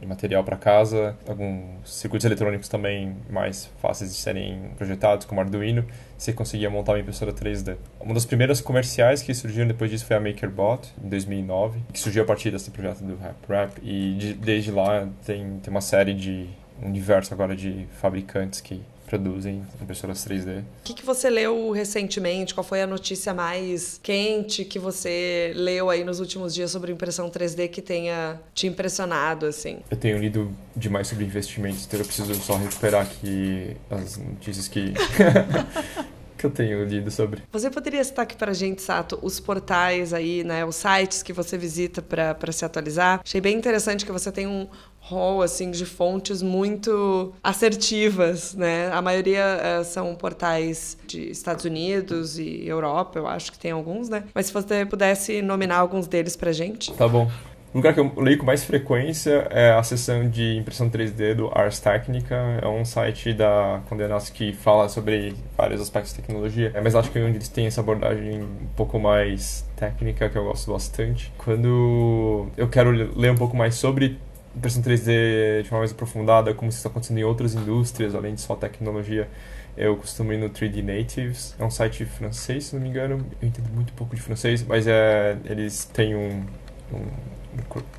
de 0.00 0.06
material 0.06 0.42
para 0.44 0.56
casa, 0.56 1.16
alguns 1.26 1.62
circuitos 1.84 2.24
eletrônicos 2.24 2.68
também 2.68 3.16
mais 3.30 3.70
fáceis 3.80 4.10
de 4.10 4.16
serem 4.16 4.70
projetados, 4.76 5.26
como 5.26 5.40
Arduino, 5.40 5.84
você 6.16 6.32
conseguia 6.32 6.68
montar 6.68 6.92
uma 6.92 7.00
impressora 7.00 7.32
3D. 7.32 7.76
Uma 8.00 8.14
das 8.14 8.24
primeiras 8.24 8.60
comerciais 8.60 9.22
que 9.22 9.32
surgiram 9.34 9.66
depois 9.66 9.90
disso 9.90 10.04
foi 10.04 10.16
a 10.16 10.20
MakerBot, 10.20 10.92
em 11.02 11.08
2009, 11.08 11.80
que 11.92 12.00
surgiu 12.00 12.22
a 12.22 12.26
partir 12.26 12.50
desse 12.50 12.70
projeto 12.70 13.02
do 13.02 13.16
RapRap, 13.16 13.78
e 13.82 14.14
de, 14.14 14.34
desde 14.34 14.70
lá 14.70 15.08
tem, 15.24 15.58
tem 15.60 15.70
uma 15.70 15.80
série 15.80 16.14
de 16.14 16.48
universo 16.82 17.34
agora 17.34 17.56
de 17.56 17.86
fabricantes 18.00 18.60
que 18.60 18.82
produzem 19.08 19.62
impressoras 19.80 20.24
3D. 20.26 20.60
O 20.60 20.64
que, 20.84 20.94
que 20.94 21.04
você 21.04 21.30
leu 21.30 21.70
recentemente? 21.70 22.54
Qual 22.54 22.64
foi 22.64 22.82
a 22.82 22.86
notícia 22.86 23.32
mais 23.32 23.98
quente 24.02 24.64
que 24.64 24.78
você 24.78 25.52
leu 25.54 25.90
aí 25.90 26.04
nos 26.04 26.20
últimos 26.20 26.54
dias 26.54 26.70
sobre 26.70 26.92
impressão 26.92 27.30
3D 27.30 27.68
que 27.68 27.80
tenha 27.80 28.40
te 28.54 28.66
impressionado, 28.66 29.46
assim? 29.46 29.78
Eu 29.90 29.96
tenho 29.96 30.18
lido 30.18 30.50
demais 30.76 31.08
sobre 31.08 31.24
investimentos, 31.24 31.86
então 31.86 31.98
eu 31.98 32.06
preciso 32.06 32.34
só 32.34 32.56
recuperar 32.56 33.02
aqui 33.02 33.76
as 33.90 34.16
notícias 34.18 34.68
que... 34.68 34.92
que 36.38 36.46
eu 36.46 36.50
tenho 36.50 36.84
lido 36.84 37.10
sobre. 37.10 37.42
Você 37.52 37.68
poderia 37.68 38.02
citar 38.02 38.22
aqui 38.22 38.36
pra 38.36 38.52
gente, 38.52 38.80
Sato, 38.80 39.18
os 39.20 39.40
portais 39.40 40.14
aí, 40.14 40.44
né, 40.44 40.64
os 40.64 40.76
sites 40.76 41.22
que 41.22 41.32
você 41.32 41.58
visita 41.58 42.00
para 42.00 42.52
se 42.52 42.64
atualizar? 42.64 43.20
Achei 43.24 43.40
bem 43.40 43.56
interessante 43.56 44.06
que 44.06 44.12
você 44.12 44.30
tem 44.30 44.46
um, 44.46 44.68
hall 45.10 45.42
assim 45.42 45.70
de 45.70 45.86
fontes 45.86 46.42
muito 46.42 47.32
assertivas, 47.42 48.54
né? 48.54 48.90
A 48.92 49.00
maioria 49.00 49.80
uh, 49.80 49.84
são 49.84 50.14
portais 50.14 50.98
de 51.06 51.30
Estados 51.30 51.64
Unidos 51.64 52.38
e 52.38 52.66
Europa, 52.66 53.18
eu 53.18 53.26
acho 53.26 53.52
que 53.52 53.58
tem 53.58 53.70
alguns, 53.70 54.08
né? 54.08 54.24
Mas 54.34 54.46
se 54.46 54.52
você 54.52 54.84
pudesse 54.84 55.40
nominar 55.40 55.78
alguns 55.78 56.06
deles 56.06 56.36
pra 56.36 56.52
gente. 56.52 56.92
Tá 56.92 57.08
bom. 57.08 57.30
O 57.72 57.76
lugar 57.76 57.92
que 57.92 58.00
eu 58.00 58.10
leio 58.16 58.38
com 58.38 58.46
mais 58.46 58.64
frequência 58.64 59.46
é 59.50 59.72
a 59.72 59.82
seção 59.82 60.26
de 60.26 60.56
impressão 60.56 60.88
3D 60.88 61.34
do 61.34 61.50
Ars 61.52 61.78
Technica. 61.78 62.34
É 62.62 62.66
um 62.66 62.82
site 62.82 63.34
da 63.34 63.82
Condé 63.90 64.08
Nast 64.08 64.32
que 64.32 64.54
fala 64.54 64.88
sobre 64.88 65.34
vários 65.54 65.78
aspectos 65.78 66.14
de 66.14 66.22
tecnologia, 66.22 66.72
é, 66.74 66.80
mas 66.80 66.94
acho 66.94 67.10
que 67.10 67.18
onde 67.18 67.36
eles 67.36 67.48
têm 67.48 67.66
essa 67.66 67.82
abordagem 67.82 68.42
um 68.42 68.66
pouco 68.74 68.98
mais 68.98 69.66
técnica, 69.76 70.30
que 70.30 70.38
eu 70.38 70.44
gosto 70.44 70.72
bastante. 70.72 71.30
Quando 71.36 72.46
eu 72.56 72.68
quero 72.68 72.90
ler 72.90 73.32
um 73.32 73.36
pouco 73.36 73.54
mais 73.54 73.74
sobre 73.74 74.18
impressão 74.56 74.82
3D 74.82 75.62
de 75.62 75.68
forma 75.68 75.80
mais 75.80 75.92
aprofundada, 75.92 76.54
como 76.54 76.70
isso 76.70 76.78
está 76.78 76.88
acontecendo 76.88 77.18
em 77.18 77.24
outras 77.24 77.54
indústrias, 77.54 78.14
além 78.14 78.34
de 78.34 78.40
só 78.40 78.56
tecnologia, 78.56 79.28
eu 79.76 79.94
costumo 79.94 80.32
ir 80.32 80.38
no 80.38 80.48
3D 80.48 80.82
Natives. 80.82 81.54
É 81.58 81.64
um 81.64 81.70
site 81.70 82.06
francês, 82.06 82.64
se 82.64 82.74
não 82.74 82.82
me 82.82 82.88
engano. 82.88 83.26
Eu 83.42 83.48
entendo 83.48 83.68
muito 83.74 83.92
pouco 83.92 84.16
de 84.16 84.22
francês, 84.22 84.64
mas 84.66 84.86
é, 84.86 85.36
eles 85.44 85.84
têm 85.84 86.16
um, 86.16 86.46
um 86.92 87.37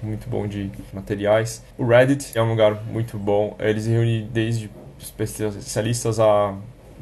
muito 0.01 0.29
bom 0.29 0.47
de 0.47 0.71
materiais. 0.93 1.63
O 1.77 1.85
Reddit 1.85 2.37
é 2.37 2.41
um 2.41 2.49
lugar 2.49 2.83
muito 2.85 3.17
bom. 3.17 3.55
Eles 3.59 3.85
reúnem 3.85 4.27
desde 4.31 4.69
especialistas 4.99 6.19
a 6.19 6.55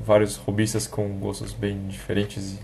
vários 0.05 0.35
robistas 0.35 0.85
com 0.85 1.07
gostos 1.19 1.53
bem 1.53 1.87
diferentes 1.87 2.59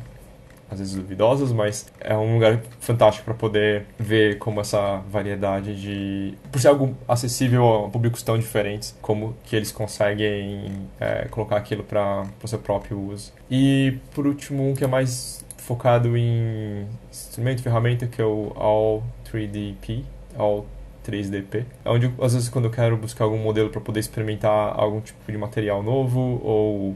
às 0.74 0.80
vezes 0.80 0.96
duvidosas, 0.96 1.52
mas 1.52 1.92
é 2.00 2.16
um 2.16 2.34
lugar 2.34 2.60
fantástico 2.80 3.26
para 3.26 3.34
poder 3.34 3.86
ver 3.98 4.38
como 4.40 4.60
essa 4.60 4.98
variedade 5.10 5.80
de. 5.80 6.34
Por 6.52 6.60
ser 6.60 6.70
algo 6.70 6.98
acessível 7.08 7.86
a 7.86 7.90
públicos 7.90 8.24
tão 8.24 8.38
diferentes, 8.38 8.96
como 9.02 9.36
que 9.44 9.56
eles 9.56 9.72
conseguem 9.72 10.88
é, 11.00 11.28
colocar 11.30 11.58
aquilo 11.58 11.84
para 11.84 12.26
o 12.42 12.48
seu 12.48 12.60
próprio 12.60 13.00
uso. 13.00 13.32
E 13.50 13.98
por 14.14 14.26
último, 14.26 14.70
um 14.70 14.74
que 14.74 14.84
é 14.84 14.88
mais 14.88 15.46
focado 15.58 16.18
em 16.18 16.88
instrumento, 17.10 17.62
ferramenta, 17.62 18.08
que 18.08 18.22
é 18.22 18.26
o 18.26 18.52
All 18.56 19.04
3DP, 19.34 20.04
All 20.38 20.66
3DP, 21.06 21.66
é 21.84 21.90
onde 21.90 22.12
às 22.22 22.34
vezes 22.34 22.50
quando 22.50 22.66
eu 22.66 22.72
quero 22.72 22.96
buscar 22.96 23.26
algum 23.26 23.38
modelo 23.38 23.70
para 23.70 23.82
poder 23.82 24.00
experimentar 24.00 24.80
algum 24.80 25.02
tipo 25.02 25.20
de 25.30 25.38
material 25.38 25.84
novo 25.84 26.40
ou 26.44 26.96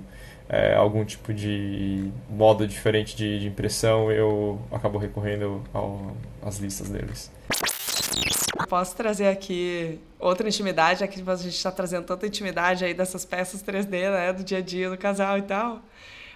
é, 0.49 0.75
algum 0.75 1.03
tipo 1.03 1.33
de 1.33 2.09
modo 2.29 2.65
diferente 2.65 3.15
de, 3.15 3.39
de 3.39 3.47
impressão, 3.47 4.11
eu 4.11 4.61
acabo 4.71 4.97
recorrendo 4.97 5.61
ao, 5.73 6.15
às 6.41 6.57
listas 6.57 6.89
deles. 6.89 7.31
Posso 8.69 8.95
trazer 8.95 9.27
aqui 9.27 9.99
outra 10.19 10.47
intimidade, 10.47 11.05
que 11.07 11.21
a 11.29 11.35
gente 11.35 11.55
está 11.55 11.71
trazendo 11.71 12.05
tanta 12.05 12.25
intimidade 12.25 12.85
aí 12.85 12.93
dessas 12.93 13.25
peças 13.25 13.61
3D, 13.61 14.11
né, 14.11 14.33
do 14.33 14.43
dia 14.43 14.57
a 14.59 14.61
dia 14.61 14.89
do 14.89 14.97
casal 14.97 15.37
e 15.37 15.41
tal. 15.41 15.81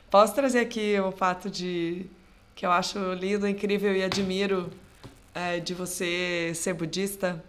Posso 0.10 0.36
trazer 0.36 0.60
aqui 0.60 1.00
o 1.00 1.12
fato 1.12 1.50
de 1.50 2.06
que 2.54 2.66
eu 2.66 2.72
acho 2.72 3.14
lindo, 3.14 3.48
incrível 3.48 3.96
e 3.96 4.04
admiro 4.04 4.70
é, 5.34 5.60
de 5.60 5.74
você 5.74 6.52
ser 6.56 6.74
budista 6.74 7.44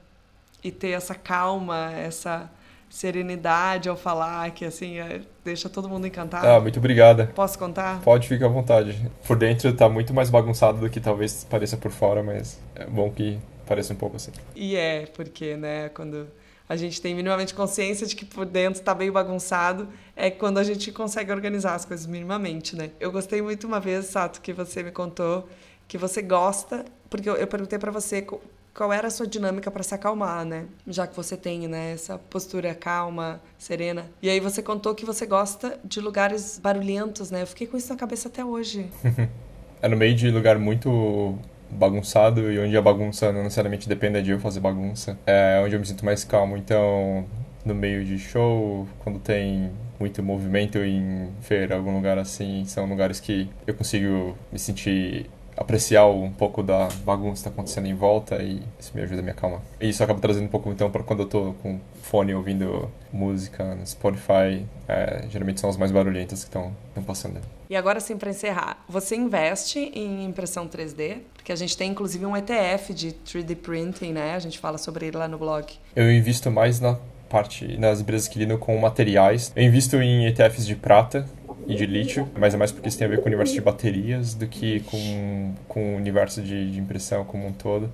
e 0.63 0.71
ter 0.71 0.91
essa 0.91 1.15
calma, 1.15 1.93
essa 1.93 2.51
serenidade 2.89 3.89
ao 3.89 3.97
falar, 3.97 4.51
que 4.51 4.67
assim, 4.67 4.99
é, 4.99 5.23
deixa 5.43 5.69
todo 5.69 5.89
mundo 5.89 6.07
encantado. 6.07 6.47
Ah, 6.47 6.61
muito 6.61 6.79
obrigada. 6.79 7.33
Posso 7.35 7.59
contar? 7.59 8.01
Pode 8.03 8.29
ficar 8.29 8.47
à 8.47 8.49
vontade. 8.51 9.11
Por 9.27 9.37
dentro 9.37 9.73
tá 9.75 9.89
muito 9.89 10.13
mais 10.13 10.29
bagunçado 10.29 10.79
do 10.79 10.91
que 10.91 11.01
talvez 11.01 11.45
pareça 11.45 11.77
por 11.77 11.91
fora, 11.91 12.23
mas 12.23 12.61
é 12.75 12.85
bom 12.85 13.11
que 13.11 13.39
pareça 13.67 13.95
um 13.95 13.97
pouco 13.97 14.17
assim. 14.17 14.31
E 14.55 14.77
é, 14.77 15.07
porque, 15.07 15.57
né, 15.57 15.89
quando 15.89 16.29
a 16.69 16.77
gente 16.77 17.01
tem 17.01 17.15
minimamente 17.15 17.55
consciência 17.55 18.07
de 18.07 18.15
que 18.15 18.27
por 18.27 18.45
dentro 18.45 18.81
está 18.81 18.95
meio 18.95 19.13
bagunçado, 19.13 19.89
é 20.15 20.31
quando 20.31 20.59
a 20.59 20.65
gente 20.65 20.93
consegue 20.93 21.33
organizar 21.33 21.75
as 21.75 21.87
coisas 21.87 22.07
minimamente, 22.07 22.77
né? 22.77 22.91
Eu 23.01 23.11
gostei 23.11 23.41
muito 23.41 23.67
uma 23.67 23.81
vez, 23.81 24.07
Sato, 24.07 24.41
que 24.41 24.53
você 24.53 24.83
me 24.83 24.91
contou 24.91 25.49
que 25.93 25.99
você 25.99 26.23
gosta, 26.23 26.87
porque 27.11 27.29
eu, 27.29 27.37
eu 27.37 27.47
perguntei 27.47 27.79
para 27.79 27.91
você 27.91 28.27
qual 28.73 28.91
era 28.91 29.09
a 29.09 29.11
sua 29.11 29.27
dinâmica 29.27 29.71
para 29.71 29.83
se 29.83 29.95
acalmar, 29.95 30.43
né? 30.43 30.65
Já 30.87 31.07
que 31.07 31.15
você 31.15 31.37
tem, 31.37 31.69
né, 31.69 31.93
essa 31.93 32.17
postura 32.17 32.75
calma, 32.75 33.43
serena. 33.59 34.07
E 34.23 34.31
aí 34.31 34.41
você 34.41 34.63
contou 34.63 34.95
que 34.95 35.05
você 35.05 35.27
gosta 35.27 35.79
de 35.85 36.01
lugares 36.01 36.59
barulhentos, 36.59 37.31
né? 37.31 37.43
Eu 37.43 37.47
fiquei 37.47 37.67
com 37.67 37.77
isso 37.77 37.93
na 37.93 37.99
cabeça 37.99 38.29
até 38.29 38.43
hoje. 38.43 38.89
é 39.83 39.87
no 39.87 39.95
meio 39.95 40.15
de 40.15 40.31
lugar 40.31 40.59
muito 40.59 41.39
bagunçado 41.69 42.51
e 42.51 42.59
onde 42.59 42.75
a 42.75 42.81
bagunça 42.81 43.31
não 43.31 43.43
necessariamente 43.43 43.87
depende 43.87 44.23
de 44.23 44.31
eu 44.31 44.41
fazer 44.41 44.61
bagunça. 44.61 45.19
É 45.27 45.61
onde 45.63 45.77
eu 45.77 45.79
me 45.79 45.85
sinto 45.85 46.07
mais 46.07 46.25
calmo. 46.25 46.57
Então, 46.57 47.27
no 47.67 47.75
meio 47.75 48.03
de 48.03 48.19
show, 48.19 48.89
quando 49.01 49.19
tem 49.19 49.71
muito 50.01 50.23
movimento 50.23 50.79
em 50.79 51.29
feira, 51.43 51.77
algum 51.77 51.95
lugar 51.95 52.17
assim, 52.17 52.65
são 52.65 52.87
lugares 52.87 53.21
que 53.21 53.51
eu 53.67 53.75
consigo 53.75 54.35
me 54.51 54.59
sentir 54.59 55.29
apreciar 55.57 56.07
um 56.07 56.31
pouco 56.31 56.63
da 56.63 56.89
bagunça 57.05 57.33
que 57.33 57.39
está 57.39 57.51
acontecendo 57.51 57.87
em 57.87 57.95
volta 57.95 58.43
e 58.43 58.63
isso 58.79 58.93
me 58.95 59.03
ajuda 59.03 59.21
a 59.21 59.25
me 59.25 59.31
acalmar. 59.31 59.61
E 59.81 59.89
isso 59.89 60.03
acaba 60.03 60.21
trazendo 60.21 60.45
um 60.45 60.49
pouco, 60.49 60.71
então, 60.71 60.91
para 60.91 61.03
quando 61.03 61.21
eu 61.21 61.27
estou 61.27 61.55
com 61.63 61.79
fone 62.03 62.35
ouvindo 62.35 62.91
música 63.13 63.75
no 63.75 63.87
Spotify, 63.87 64.67
é, 64.89 65.27
geralmente 65.31 65.61
são 65.61 65.69
as 65.69 65.77
mais 65.77 65.91
barulhentas 65.91 66.45
que 66.45 66.49
estão 66.49 66.73
passando. 67.07 67.41
E 67.69 67.77
agora 67.77 68.01
sim, 68.01 68.17
para 68.17 68.31
encerrar, 68.31 68.85
você 68.89 69.17
investe 69.17 69.79
em 69.79 70.25
impressão 70.25 70.69
3D? 70.69 71.19
Porque 71.35 71.53
a 71.53 71.57
gente 71.57 71.77
tem 71.77 71.91
inclusive 71.91 72.25
um 72.25 72.37
ETF 72.37 72.95
de 72.95 73.13
3D 73.13 73.57
printing, 73.57 74.13
né? 74.13 74.35
A 74.35 74.39
gente 74.39 74.59
fala 74.59 74.79
sobre 74.79 75.07
ele 75.07 75.17
lá 75.17 75.27
no 75.27 75.39
blog. 75.39 75.67
Eu 75.97 76.13
invisto 76.13 76.51
mais 76.51 76.81
na 76.81 76.99
parte 77.33 77.79
nas 77.79 77.99
empresas 77.99 78.29
que 78.29 78.39
lidam 78.39 78.59
com 78.59 78.77
materiais. 78.77 79.51
Eu 79.57 79.63
invisto 79.63 79.97
em 79.97 80.27
ETFs 80.27 80.67
de 80.67 80.77
prata, 80.77 81.27
e 81.67 81.75
de 81.75 81.87
lítio, 81.87 82.29
mas 82.39 82.55
é 82.55 82.57
mais 82.57 82.73
porque 82.73 82.89
isso 82.89 82.99
tem 82.99 83.07
a 83.07 83.11
ver 83.11 83.19
com 83.19 83.25
o 83.25 83.27
universo 83.27 83.55
de 83.55 83.61
baterias 83.61 84.35
do 84.35 84.47
que 84.47 84.81
com, 84.81 85.55
com 85.69 85.95
o 85.95 85.97
universo 85.97 86.43
de, 86.43 86.71
de 86.73 86.79
impressão 86.79 87.25
como 87.25 87.47
um 87.47 87.53
todo. 87.53 87.93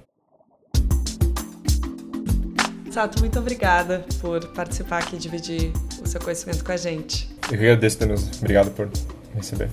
Sato, 2.91 3.21
muito 3.21 3.39
obrigada 3.39 4.05
por 4.21 4.47
participar 4.49 4.99
aqui 4.99 5.17
e 5.17 5.19
dividir 5.19 5.73
o 6.03 6.07
seu 6.09 6.21
conhecimento 6.21 6.65
com 6.65 6.73
a 6.73 6.77
gente. 6.77 7.29
Eu 7.51 7.55
agradeço, 7.55 7.99
Denise. 7.99 8.31
Obrigado 8.39 8.71
por 8.73 8.91
receber. 9.35 9.71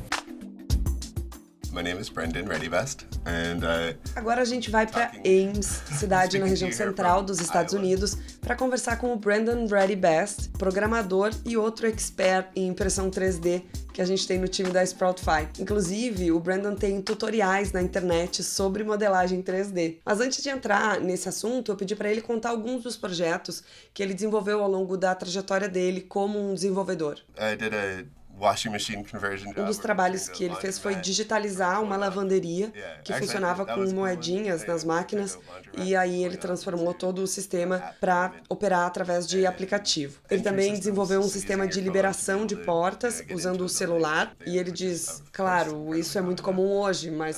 My 1.76 1.82
name 1.82 2.00
is 2.00 2.08
Brendan 2.08 2.46
Reddybest, 2.46 3.06
and 3.26 3.60
uh, 3.66 3.98
Agora 4.16 4.42
a 4.42 4.46
gente 4.46 4.72
vai 4.72 4.88
para 4.88 5.12
Ames, 5.26 5.82
cidade 6.00 6.40
na 6.40 6.46
região 6.46 6.72
central 6.72 7.22
dos 7.22 7.42
Estados 7.42 7.74
Unidos, 7.74 8.18
para 8.40 8.56
conversar 8.56 8.96
com 8.96 9.12
o 9.12 9.18
Brendan 9.18 9.68
Reddybest, 9.68 10.52
programador 10.58 11.32
e 11.44 11.58
outro 11.58 11.86
expert 11.86 12.48
em 12.56 12.68
impressão 12.68 13.12
3D 13.12 13.64
que 13.96 14.02
a 14.02 14.06
gente 14.06 14.28
tem 14.28 14.38
no 14.38 14.48
time 14.50 14.72
da 14.72 14.86
Sproutify. 14.86 15.48
Inclusive, 15.58 16.30
o 16.30 16.38
Brandon 16.38 16.76
tem 16.76 17.02
tutoriais 17.02 17.72
na 17.72 17.82
internet 17.82 18.44
sobre 18.44 18.84
modelagem 18.84 19.42
3D. 19.42 20.00
Mas 20.04 20.20
antes 20.20 20.44
de 20.44 20.50
entrar 20.50 21.00
nesse 21.00 21.30
assunto, 21.30 21.72
eu 21.72 21.78
pedi 21.78 21.96
para 21.96 22.12
ele 22.12 22.20
contar 22.20 22.50
alguns 22.50 22.84
dos 22.84 22.98
projetos 22.98 23.64
que 23.94 24.04
ele 24.04 24.14
desenvolveu 24.14 24.62
ao 24.62 24.70
longo 24.70 24.98
da 24.98 25.16
trajetória 25.16 25.70
dele 25.70 26.02
como 26.02 26.38
um 26.38 26.54
desenvolvedor. 26.54 27.20
I 27.38 27.56
did 27.56 27.74
a 27.74 28.04
washing 28.40 28.70
machine 28.70 29.04
conversion 29.04 29.50
job. 29.50 29.62
Um 29.62 29.66
dos 29.66 29.78
trabalhos 29.78 30.28
que 30.28 30.44
ele 30.44 30.56
fez 30.56 30.78
foi 30.78 30.96
digitalizar 30.96 31.82
uma 31.82 31.96
lavanderia 31.96 32.72
que 33.04 33.14
funcionava 33.14 33.66
com 33.66 33.86
moedinhas 33.92 34.66
nas 34.66 34.84
máquinas 34.84 35.38
e 35.78 35.96
aí 35.96 36.24
ele 36.24 36.38
transformou 36.38 36.94
todo 36.94 37.20
o 37.20 37.28
sistema 37.28 37.94
para 38.00 38.34
operar 38.50 38.86
através 38.86 39.28
de 39.28 39.46
aplicativo. 39.46 40.20
Ele 40.30 40.42
também 40.42 40.74
desenvolveu 40.74 41.20
um 41.20 41.30
sistema 41.30 41.68
de 41.68 41.80
liberação 41.82 42.46
de 42.46 42.56
portas 42.56 43.24
usando 43.32 43.62
o 43.62 43.70
celular 43.70 44.36
e 44.46 44.58
ele 44.58 44.72
diz, 44.72 45.24
claro, 45.32 45.96
isso 45.96 46.18
é 46.18 46.22
muito 46.22 46.44
comum 46.44 46.80
hoje, 46.80 47.10
mas 47.10 47.38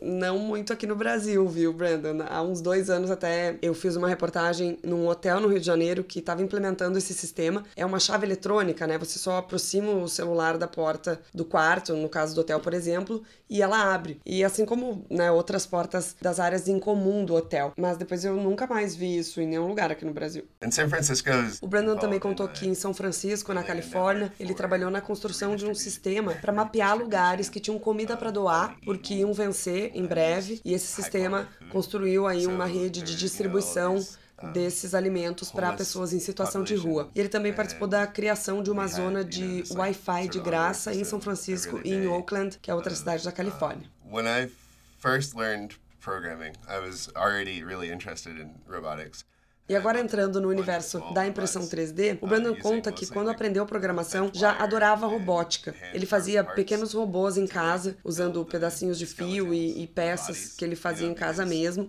não 0.00 0.38
muito 0.38 0.72
aqui 0.72 0.86
no 0.86 0.96
Brasil, 0.96 1.46
viu, 1.46 1.72
Brandon? 1.72 2.24
Há 2.28 2.42
uns 2.42 2.60
dois 2.60 2.88
anos 2.88 3.10
até 3.10 3.56
eu 3.60 3.74
fiz 3.74 3.96
uma 3.96 4.08
reportagem 4.08 4.78
num 4.82 5.06
hotel 5.06 5.40
no 5.40 5.48
Rio 5.48 5.60
de 5.60 5.66
Janeiro 5.66 6.02
que 6.02 6.18
estava 6.20 6.42
implementando 6.42 6.96
esse 6.96 7.12
sistema. 7.12 7.64
É 7.76 7.84
uma 7.84 7.98
chave 7.98 8.26
eletrônica, 8.26 8.86
né? 8.86 8.96
Você 8.98 9.18
só 9.18 9.38
aproxima 9.38 9.92
o 9.92 10.08
celular 10.08 10.29
celular 10.30 10.56
da 10.56 10.68
porta 10.68 11.20
do 11.34 11.44
quarto, 11.44 11.94
no 11.94 12.08
caso 12.08 12.34
do 12.34 12.40
hotel, 12.40 12.60
por 12.60 12.72
exemplo, 12.72 13.22
e 13.48 13.60
ela 13.60 13.92
abre. 13.92 14.20
E 14.24 14.44
assim 14.44 14.64
como 14.64 15.04
né, 15.10 15.30
outras 15.30 15.66
portas 15.66 16.14
das 16.20 16.38
áreas 16.38 16.68
em 16.68 16.78
comum 16.78 17.24
do 17.24 17.34
hotel. 17.34 17.72
Mas 17.76 17.96
depois 17.96 18.24
eu 18.24 18.36
nunca 18.36 18.66
mais 18.66 18.94
vi 18.94 19.18
isso 19.18 19.40
em 19.40 19.46
nenhum 19.46 19.66
lugar 19.66 19.90
aqui 19.90 20.04
no 20.04 20.12
Brasil. 20.12 20.44
In 20.64 20.70
San 20.70 20.88
Francisco, 20.88 21.28
O 21.60 21.66
Brandon 21.66 21.96
também 21.96 22.20
contou 22.20 22.46
que 22.48 22.68
em 22.68 22.74
São 22.74 22.94
Francisco, 22.94 23.52
na 23.52 23.62
Califórnia, 23.62 24.32
ele 24.38 24.54
trabalhou 24.54 24.90
na 24.90 25.00
construção 25.00 25.56
de 25.56 25.66
um 25.66 25.74
sistema 25.74 26.34
para 26.34 26.52
mapear 26.52 26.96
lugares 26.96 27.48
que 27.48 27.58
tinham 27.58 27.78
comida 27.78 28.16
para 28.16 28.30
doar, 28.30 28.76
porque 28.84 29.14
iam 29.14 29.32
vencer 29.32 29.90
em 29.94 30.06
breve, 30.06 30.60
e 30.64 30.72
esse 30.72 30.86
sistema 30.86 31.48
construiu 31.70 32.26
aí 32.26 32.46
uma 32.46 32.66
rede 32.66 33.02
de 33.02 33.16
distribuição 33.16 33.98
desses 34.52 34.94
alimentos 34.94 35.50
para 35.50 35.72
pessoas 35.72 36.12
em 36.12 36.20
situação 36.20 36.62
de 36.62 36.74
rua. 36.74 37.10
E 37.14 37.20
ele 37.20 37.28
também 37.28 37.52
participou 37.52 37.86
da 37.86 38.06
criação 38.06 38.62
de 38.62 38.70
uma 38.70 38.86
zona 38.86 39.24
de 39.24 39.64
Wi-Fi 39.70 40.28
de 40.28 40.40
graça 40.40 40.94
em 40.94 41.04
São 41.04 41.20
Francisco 41.20 41.80
e 41.84 41.92
em 41.92 42.06
Oakland, 42.06 42.58
que 42.60 42.70
é 42.70 42.74
outra 42.74 42.94
cidade 42.94 43.24
da 43.24 43.32
Califórnia. 43.32 43.88
when 44.10 44.26
I 44.26 44.48
first 44.98 45.34
learned 45.34 45.76
programming, 46.00 46.54
I 46.68 46.80
was 46.80 47.08
already 47.16 47.62
really 47.62 47.90
interested 47.90 48.38
in 48.38 48.54
robotics. 48.66 49.24
E 49.70 49.76
agora 49.76 50.00
entrando 50.00 50.40
no 50.40 50.48
universo 50.48 50.98
da 51.14 51.24
impressão 51.24 51.62
3D, 51.62 52.18
o 52.20 52.26
Brandon 52.26 52.56
conta 52.56 52.90
que 52.90 53.06
quando 53.06 53.30
aprendeu 53.30 53.64
programação 53.64 54.28
já 54.34 54.50
adorava 54.50 55.06
robótica. 55.06 55.72
Ele 55.94 56.04
fazia 56.06 56.42
pequenos 56.42 56.92
robôs 56.92 57.36
em 57.36 57.46
casa, 57.46 57.96
usando 58.02 58.44
pedacinhos 58.44 58.98
de 58.98 59.06
fio 59.06 59.54
e, 59.54 59.84
e 59.84 59.86
peças 59.86 60.54
que 60.56 60.64
ele 60.64 60.74
fazia 60.74 61.06
em 61.06 61.14
casa 61.14 61.46
mesmo. 61.46 61.88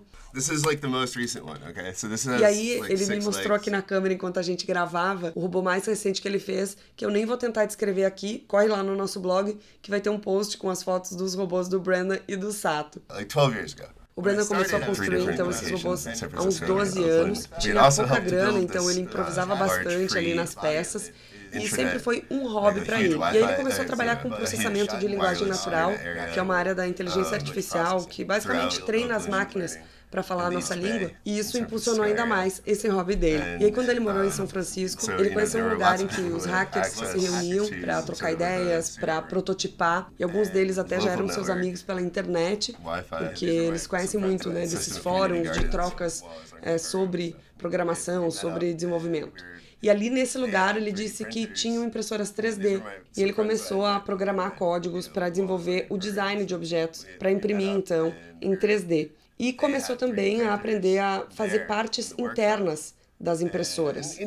E 2.38 2.44
aí 2.44 2.70
ele 2.88 3.04
me 3.06 3.20
mostrou 3.20 3.56
aqui 3.56 3.68
na 3.68 3.82
câmera 3.82 4.14
enquanto 4.14 4.38
a 4.38 4.42
gente 4.42 4.64
gravava 4.64 5.32
o 5.34 5.40
robô 5.40 5.60
mais 5.60 5.84
recente 5.84 6.22
que 6.22 6.28
ele 6.28 6.38
fez, 6.38 6.76
que 6.94 7.04
eu 7.04 7.10
nem 7.10 7.26
vou 7.26 7.36
tentar 7.36 7.64
descrever 7.64 8.04
aqui. 8.04 8.44
Corre 8.46 8.68
lá 8.68 8.80
no 8.84 8.94
nosso 8.94 9.18
blog 9.18 9.58
que 9.82 9.90
vai 9.90 10.00
ter 10.00 10.08
um 10.08 10.20
post 10.20 10.56
com 10.56 10.70
as 10.70 10.84
fotos 10.84 11.16
dos 11.16 11.34
robôs 11.34 11.66
do 11.66 11.80
Brandon 11.80 12.18
e 12.28 12.36
do 12.36 12.52
Sato. 12.52 13.02
like 13.10 13.34
12 13.34 13.56
years 13.56 13.74
ago. 13.74 14.01
O 14.14 14.20
Brandon 14.20 14.44
começou 14.44 14.78
a 14.78 14.82
construir 14.82 15.22
então 15.32 15.48
esses 15.50 15.70
robôs 15.70 16.06
há 16.06 16.42
uns 16.42 16.60
12 16.60 17.02
anos. 17.02 17.48
Tinha 17.58 17.90
pouca 17.90 18.20
grana, 18.20 18.58
então 18.58 18.90
ele 18.90 19.00
improvisava 19.00 19.54
bastante 19.54 20.16
ali 20.18 20.34
nas 20.34 20.54
peças. 20.54 21.10
E 21.52 21.68
sempre 21.68 21.98
foi 21.98 22.24
um 22.30 22.46
hobby 22.48 22.82
para 22.82 23.00
ele. 23.00 23.16
E 23.16 23.22
aí 23.22 23.36
ele 23.36 23.54
começou 23.54 23.84
a 23.84 23.86
trabalhar 23.86 24.16
com 24.16 24.30
processamento 24.30 24.96
de 24.98 25.06
linguagem 25.06 25.46
natural, 25.46 25.92
que 26.32 26.38
é 26.38 26.42
uma 26.42 26.56
área 26.56 26.74
da 26.74 26.86
inteligência 26.86 27.34
artificial 27.34 28.04
que 28.04 28.24
basicamente 28.24 28.82
treina 28.82 29.16
as 29.16 29.26
máquinas 29.26 29.78
para 30.12 30.22
falar 30.22 30.48
a 30.48 30.50
nossa 30.50 30.74
língua, 30.74 31.10
e 31.24 31.38
isso 31.38 31.56
impulsionou 31.56 32.04
ainda 32.04 32.26
mais 32.26 32.60
esse 32.66 32.86
hobby 32.86 33.16
dele. 33.16 33.42
E 33.60 33.64
aí 33.64 33.72
quando 33.72 33.88
ele 33.88 33.98
morou 33.98 34.22
em 34.22 34.30
São 34.30 34.46
Francisco, 34.46 35.10
ele 35.12 35.30
conheceu 35.30 35.64
um 35.64 35.70
lugar 35.70 35.98
em 36.02 36.06
que 36.06 36.20
os 36.20 36.44
hackers 36.44 36.88
se 36.88 37.18
reuniam 37.18 37.66
para 37.80 38.02
trocar 38.02 38.30
ideias, 38.30 38.98
para 38.98 39.22
prototipar, 39.22 40.12
e 40.18 40.22
alguns 40.22 40.50
deles 40.50 40.76
até 40.76 41.00
já 41.00 41.12
eram 41.12 41.26
seus 41.28 41.48
amigos 41.48 41.82
pela 41.82 42.02
internet, 42.02 42.76
porque 43.08 43.46
eles 43.46 43.86
conhecem 43.86 44.20
muito 44.20 44.50
né, 44.50 44.60
desses 44.60 44.98
fóruns 44.98 45.50
de 45.50 45.68
trocas 45.70 46.22
é, 46.60 46.76
sobre 46.76 47.34
programação, 47.56 48.30
sobre 48.30 48.74
desenvolvimento. 48.74 49.42
E 49.82 49.88
ali 49.88 50.10
nesse 50.10 50.38
lugar 50.38 50.76
ele 50.76 50.92
disse 50.92 51.24
que 51.24 51.46
tinham 51.46 51.84
impressoras 51.84 52.32
3D 52.32 52.82
e 53.16 53.22
ele 53.22 53.32
começou 53.32 53.84
a 53.84 53.98
programar 53.98 54.52
códigos 54.56 55.08
para 55.08 55.28
desenvolver 55.28 55.86
o 55.88 55.96
design 55.96 56.44
de 56.44 56.54
objetos, 56.54 57.06
para 57.18 57.32
imprimir 57.32 57.70
então 57.70 58.14
em 58.40 58.54
3D. 58.54 59.10
E 59.38 59.52
começou 59.52 59.96
também 59.96 60.42
a 60.42 60.54
aprender 60.54 60.98
a 60.98 61.26
fazer 61.34 61.66
partes 61.66 62.14
internas 62.18 62.94
das 63.18 63.40
impressoras. 63.40 64.18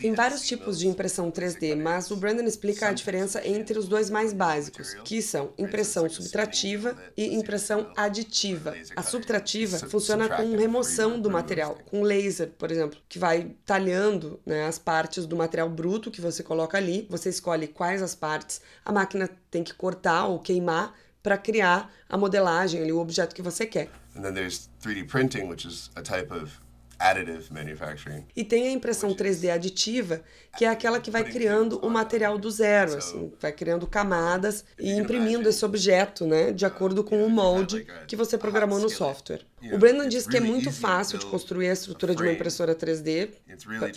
Tem 0.00 0.14
vários 0.14 0.42
tipos 0.42 0.78
de 0.78 0.88
impressão 0.88 1.30
3D, 1.30 1.76
mas 1.76 2.10
o 2.10 2.16
Brandon 2.16 2.44
explica 2.44 2.88
a 2.88 2.92
diferença 2.92 3.46
entre 3.46 3.78
os 3.78 3.86
dois 3.86 4.10
mais 4.10 4.32
básicos, 4.32 4.94
que 5.04 5.22
são 5.22 5.52
impressão 5.56 6.08
subtrativa 6.08 6.96
e 7.16 7.34
impressão 7.34 7.92
aditiva. 7.96 8.74
A 8.96 9.02
subtrativa 9.02 9.78
funciona 9.78 10.28
com 10.28 10.56
remoção 10.56 11.20
do 11.20 11.30
material, 11.30 11.78
com 11.86 12.02
laser, 12.02 12.50
por 12.58 12.72
exemplo, 12.72 12.98
que 13.08 13.18
vai 13.18 13.54
talhando 13.64 14.40
né, 14.44 14.66
as 14.66 14.78
partes 14.78 15.24
do 15.24 15.36
material 15.36 15.70
bruto 15.70 16.10
que 16.10 16.20
você 16.20 16.42
coloca 16.42 16.76
ali. 16.76 17.06
Você 17.08 17.28
escolhe 17.28 17.68
quais 17.68 18.02
as 18.02 18.14
partes 18.14 18.60
a 18.84 18.92
máquina 18.92 19.30
tem 19.50 19.62
que 19.62 19.74
cortar 19.74 20.26
ou 20.26 20.40
queimar 20.40 20.94
para 21.22 21.38
criar 21.38 21.92
a 22.08 22.16
modelagem, 22.16 22.82
ali, 22.82 22.92
o 22.92 22.98
objeto 22.98 23.34
que 23.34 23.42
você 23.42 23.66
quer. 23.66 23.88
And 24.16 24.22
then 24.22 24.34
there's 24.34 24.68
3D 24.82 25.08
printing, 25.08 25.48
which 25.48 25.66
is 25.66 25.90
a 25.96 26.02
type 26.02 26.32
of 26.32 26.60
additive 26.98 27.52
manufacturing. 27.52 28.24
E 28.34 28.44
tem 28.44 28.68
a 28.68 28.72
impressão 28.72 29.14
3D 29.14 29.50
aditiva, 29.50 30.22
que 30.56 30.64
é 30.64 30.68
aquela 30.68 31.00
que 31.00 31.10
vai 31.10 31.24
criando 31.24 31.78
o 31.78 31.90
material 31.90 32.38
do 32.38 32.50
zero, 32.50 32.96
assim, 32.96 33.32
vai 33.40 33.52
criando 33.52 33.86
camadas 33.86 34.64
e 34.78 34.92
imprimindo 34.92 35.48
esse 35.48 35.64
objeto, 35.64 36.26
né, 36.26 36.52
de 36.52 36.64
acordo 36.64 37.04
com 37.04 37.24
o 37.24 37.30
molde 37.30 37.86
que 38.06 38.16
você 38.16 38.38
programou 38.38 38.78
no 38.78 38.88
software. 38.88 39.40
O 39.72 39.78
Brandon 39.78 40.06
diz 40.06 40.26
que 40.26 40.36
é 40.36 40.40
muito 40.40 40.70
fácil 40.70 41.18
de 41.18 41.26
construir 41.26 41.70
a 41.70 41.72
estrutura 41.72 42.14
de 42.14 42.22
uma 42.22 42.30
impressora 42.30 42.74
3D 42.74 43.30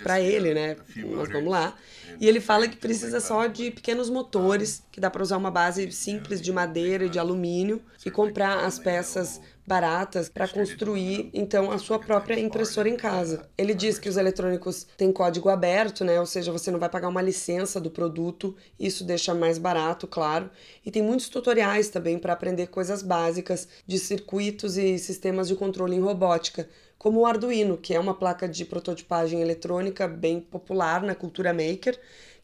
para 0.01 0.19
ele, 0.19 0.53
né? 0.53 0.77
Nós 0.95 1.29
vamos 1.29 1.51
lá. 1.51 1.75
E 2.19 2.27
ele 2.27 2.39
fala 2.39 2.67
que 2.67 2.77
precisa 2.77 3.19
só 3.19 3.45
de 3.45 3.69
pequenos 3.69 4.09
motores, 4.09 4.83
que 4.91 5.01
dá 5.01 5.09
para 5.09 5.21
usar 5.21 5.37
uma 5.37 5.51
base 5.51 5.91
simples 5.91 6.41
de 6.41 6.51
madeira 6.51 7.05
e 7.05 7.09
de 7.09 7.19
alumínio 7.19 7.81
e 8.05 8.09
comprar 8.09 8.65
as 8.65 8.79
peças 8.79 9.41
baratas 9.69 10.29
para 10.29 10.47
construir 10.47 11.29
então 11.31 11.69
a 11.69 11.77
sua 11.77 11.99
própria 11.99 12.39
impressora 12.39 12.89
em 12.89 12.97
casa. 12.97 13.47
Ele 13.55 13.75
diz 13.75 13.99
que 13.99 14.09
os 14.09 14.17
eletrônicos 14.17 14.87
têm 14.97 15.11
código 15.11 15.47
aberto, 15.47 16.03
né? 16.03 16.19
Ou 16.19 16.25
seja, 16.25 16.51
você 16.51 16.71
não 16.71 16.79
vai 16.79 16.89
pagar 16.89 17.07
uma 17.07 17.21
licença 17.21 17.79
do 17.79 17.91
produto, 17.91 18.55
isso 18.79 19.03
deixa 19.03 19.31
mais 19.35 19.59
barato, 19.59 20.07
claro. 20.07 20.49
E 20.83 20.89
tem 20.89 21.03
muitos 21.03 21.29
tutoriais 21.29 21.89
também 21.89 22.17
para 22.17 22.33
aprender 22.33 22.67
coisas 22.67 23.03
básicas 23.03 23.67
de 23.85 23.99
circuitos 23.99 24.75
e 24.75 24.97
sistemas 24.97 25.48
de 25.49 25.55
controle 25.55 25.95
em 25.95 25.99
robótica, 26.01 26.69
como 26.97 27.21
o 27.21 27.25
Arduino, 27.25 27.77
que 27.77 27.93
é 27.93 27.99
uma 27.99 28.13
placa 28.13 28.47
de 28.47 28.65
prototipagem 28.65 29.41
eletrônica 29.41 30.07
bem 30.07 30.39
popular 30.39 31.01
na 31.01 31.15
cultura 31.15 31.53
maker, 31.53 31.99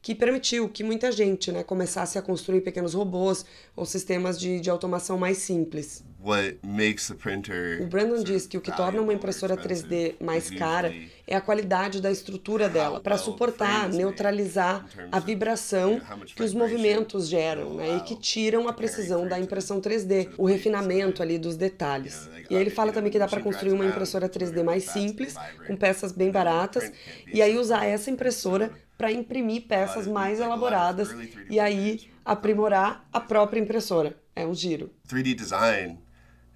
que 0.06 0.14
permitiu 0.14 0.70
que 0.70 0.84
muita 0.84 1.12
gente 1.12 1.52
né, 1.52 1.64
começasse 1.64 2.16
a 2.16 2.22
construir 2.22 2.62
pequenos 2.62 2.94
robôs 2.94 3.44
ou 3.76 3.88
sistemas 3.88 4.40
de, 4.40 4.60
de 4.60 4.70
automação 4.70 5.18
mais 5.18 5.40
simples. 5.40 6.04
What 6.24 6.60
makes 6.64 7.08
the 7.08 7.16
printer 7.16 7.82
O 7.82 7.88
Brandon 7.88 8.24
diz 8.24 8.46
que 8.46 8.56
o 8.56 8.62
que 8.62 8.72
torna 8.72 9.02
uma 9.02 9.14
impressora 9.14 9.56
expensive 9.56 9.88
3D 9.88 10.24
mais 10.24 10.52
is 10.52 10.60
cara 10.60 10.94
é 11.26 11.36
a 11.36 11.42
qualidade 11.42 12.00
da 12.00 12.12
estrutura 12.12 12.70
dela, 12.70 13.00
para 13.00 13.18
suportar, 13.18 13.90
neutralizar 13.90 14.86
a 15.12 15.20
vibração 15.20 16.00
que 16.36 16.44
os 16.44 16.54
movimentos 16.54 17.28
geram 17.28 17.74
né, 17.74 17.98
e 17.98 18.02
que 18.02 18.16
tiram 18.16 18.68
a 18.68 18.74
precisão 18.74 19.28
da 19.28 19.40
impressão 19.40 19.82
3D, 19.82 20.34
o 20.38 20.46
refinamento 20.46 21.24
ali 21.24 21.40
dos 21.40 21.58
detalhes. 21.58 22.30
E 22.48 22.56
aí 22.56 22.62
ele 22.62 22.70
fala 22.70 22.92
também 22.92 23.12
que 23.12 23.18
dá 23.18 23.28
para 23.28 23.42
construir 23.42 23.72
uma 23.72 23.86
impressora 23.86 24.30
3D 24.30 24.64
mais 24.64 24.84
simples, 24.84 25.34
com 25.66 25.76
peças 25.76 26.12
bem 26.12 26.30
baratas, 26.30 26.92
e 27.34 27.42
aí 27.42 27.58
usar 27.58 27.86
essa 27.86 28.12
impressora 28.12 28.72
para 28.98 29.12
imprimir 29.12 29.68
peças 29.68 30.08
mais 30.08 30.40
elaboradas 30.40 31.10
e 31.50 31.60
aí 31.60 32.10
aprimorar 32.24 33.08
a 33.12 33.20
própria 33.20 33.60
impressora. 33.60 34.18
É 34.36 34.46
um 34.46 34.54
giro. 34.54 34.92
3D 35.08 35.36
design 35.36 36.00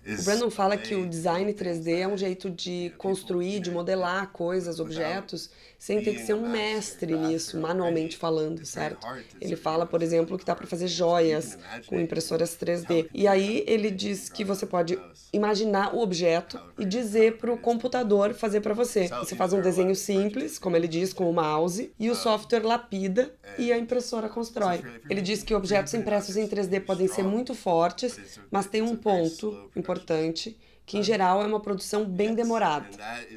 O 0.06 0.24
Brandon 0.24 0.50
fala 0.50 0.78
que 0.78 0.96
o 0.96 1.08
design 1.08 1.54
3D 1.54 2.00
é 2.00 2.08
um 2.08 2.18
jeito 2.18 2.50
de 2.50 2.94
construir, 2.98 3.60
de 3.60 3.70
modelar 3.70 4.32
coisas, 4.32 4.80
objetos, 4.80 5.50
sem 5.80 6.04
ter 6.04 6.14
que 6.14 6.26
ser 6.26 6.34
um 6.34 6.48
mestre 6.50 7.16
nisso, 7.16 7.58
manualmente 7.58 8.18
falando, 8.18 8.66
certo? 8.66 9.08
Ele 9.40 9.56
fala, 9.56 9.86
por 9.86 10.04
exemplo, 10.04 10.38
que 10.38 10.44
dá 10.44 10.54
para 10.54 10.68
fazer 10.68 10.90
joias 10.90 11.58
com 11.88 11.98
impressoras 11.98 12.58
3D. 12.58 13.08
E 13.14 13.26
aí 13.26 13.64
ele 13.66 13.90
diz 13.90 14.30
que 14.30 14.44
você 14.44 14.66
pode 14.66 15.00
imaginar 15.32 15.96
o 15.96 16.02
objeto 16.02 16.60
e 16.78 16.84
dizer 16.84 17.38
para 17.38 17.54
o 17.54 17.58
computador 17.58 18.34
fazer 18.34 18.60
para 18.60 18.74
você. 18.74 19.08
Você 19.08 19.38
faz 19.38 19.54
um 19.54 19.62
desenho 19.62 19.96
simples, 19.96 20.60
como 20.60 20.76
ele 20.76 20.88
diz, 20.88 21.14
com 21.14 21.30
o 21.30 21.34
mouse, 21.34 21.94
e 21.98 22.10
o 22.10 22.16
software 22.16 22.66
lapida 22.66 23.34
e 23.58 23.72
a 23.72 23.78
impressora 23.78 24.28
constrói. 24.28 24.84
Ele 25.10 25.22
diz 25.22 25.44
que 25.44 25.56
objetos 25.56 25.94
impressos 25.94 26.36
em 26.36 26.46
3D 26.46 26.82
podem 26.82 27.08
ser 27.08 27.24
muito 27.24 27.56
fortes, 27.56 28.20
mas 28.52 28.68
tem 28.68 28.82
um 28.82 28.98
ponto 28.98 29.72
importante 29.76 30.58
que 30.90 30.98
em 30.98 31.04
geral 31.04 31.44
é 31.44 31.46
uma 31.46 31.60
produção 31.60 32.04
bem 32.04 32.34
demorada. 32.34 32.88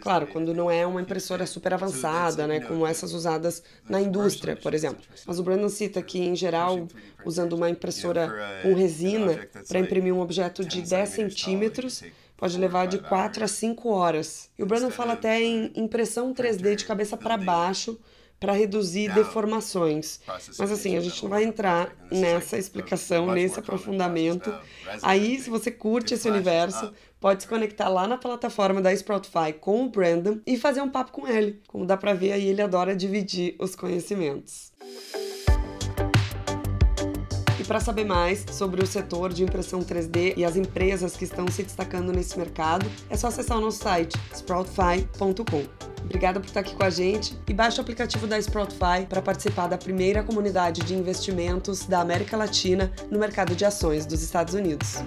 Claro, 0.00 0.26
quando 0.26 0.54
não 0.54 0.70
é 0.70 0.86
uma 0.86 1.02
impressora 1.02 1.44
super 1.44 1.74
avançada, 1.74 2.46
né, 2.46 2.60
como 2.60 2.86
essas 2.86 3.12
usadas 3.12 3.62
na 3.86 4.00
indústria, 4.00 4.56
por 4.56 4.72
exemplo. 4.72 5.02
Mas 5.26 5.38
o 5.38 5.42
Brandon 5.42 5.68
cita 5.68 6.00
que, 6.00 6.18
em 6.18 6.34
geral, 6.34 6.88
usando 7.26 7.52
uma 7.52 7.68
impressora 7.68 8.32
com 8.62 8.72
resina 8.72 9.46
para 9.68 9.78
imprimir 9.78 10.14
um 10.14 10.20
objeto 10.20 10.64
de 10.64 10.80
10 10.80 11.08
centímetros, 11.10 12.02
pode 12.38 12.56
levar 12.56 12.86
de 12.86 13.00
4 13.00 13.44
a 13.44 13.48
5 13.48 13.86
horas. 13.90 14.48
E 14.58 14.62
o 14.62 14.66
Brandon 14.66 14.90
fala 14.90 15.12
até 15.12 15.38
em 15.38 15.70
impressão 15.76 16.32
3D 16.32 16.74
de 16.74 16.86
cabeça 16.86 17.18
para 17.18 17.36
baixo, 17.36 18.00
para 18.42 18.52
reduzir 18.54 19.14
deformações. 19.14 20.18
Mas 20.58 20.72
assim, 20.72 20.96
a 20.96 21.00
gente 21.00 21.22
não 21.22 21.30
vai 21.30 21.44
entrar 21.44 21.94
nessa 22.10 22.58
explicação, 22.58 23.32
nesse 23.32 23.60
aprofundamento. 23.60 24.52
Aí, 25.00 25.40
se 25.40 25.48
você 25.48 25.70
curte 25.70 26.14
esse 26.14 26.28
universo, 26.28 26.92
pode 27.20 27.44
se 27.44 27.48
conectar 27.48 27.88
lá 27.88 28.08
na 28.08 28.18
plataforma 28.18 28.82
da 28.82 28.94
Sproutify 28.96 29.52
com 29.60 29.84
o 29.84 29.88
Brandon 29.88 30.40
e 30.44 30.58
fazer 30.58 30.80
um 30.80 30.90
papo 30.90 31.12
com 31.12 31.28
ele. 31.28 31.62
Como 31.68 31.86
dá 31.86 31.96
para 31.96 32.14
ver 32.14 32.32
aí, 32.32 32.48
ele 32.48 32.60
adora 32.60 32.96
dividir 32.96 33.54
os 33.60 33.76
conhecimentos. 33.76 34.72
Para 37.72 37.80
saber 37.80 38.04
mais 38.04 38.44
sobre 38.50 38.84
o 38.84 38.86
setor 38.86 39.32
de 39.32 39.42
impressão 39.42 39.80
3D 39.80 40.34
e 40.36 40.44
as 40.44 40.56
empresas 40.56 41.16
que 41.16 41.24
estão 41.24 41.48
se 41.48 41.62
destacando 41.62 42.12
nesse 42.12 42.38
mercado, 42.38 42.84
é 43.08 43.16
só 43.16 43.28
acessar 43.28 43.56
o 43.56 43.62
nosso 43.62 43.78
site 43.78 44.14
sproutify.com. 44.30 45.64
Obrigada 46.04 46.38
por 46.38 46.48
estar 46.48 46.60
aqui 46.60 46.76
com 46.76 46.84
a 46.84 46.90
gente 46.90 47.34
e 47.48 47.54
baixe 47.54 47.78
o 47.78 47.80
aplicativo 47.80 48.26
da 48.26 48.38
Sproutify 48.38 49.06
para 49.08 49.22
participar 49.22 49.68
da 49.68 49.78
primeira 49.78 50.22
comunidade 50.22 50.82
de 50.82 50.94
investimentos 50.94 51.86
da 51.86 52.02
América 52.02 52.36
Latina 52.36 52.92
no 53.10 53.18
mercado 53.18 53.56
de 53.56 53.64
ações 53.64 54.04
dos 54.04 54.22
Estados 54.22 54.52
Unidos. 54.52 55.02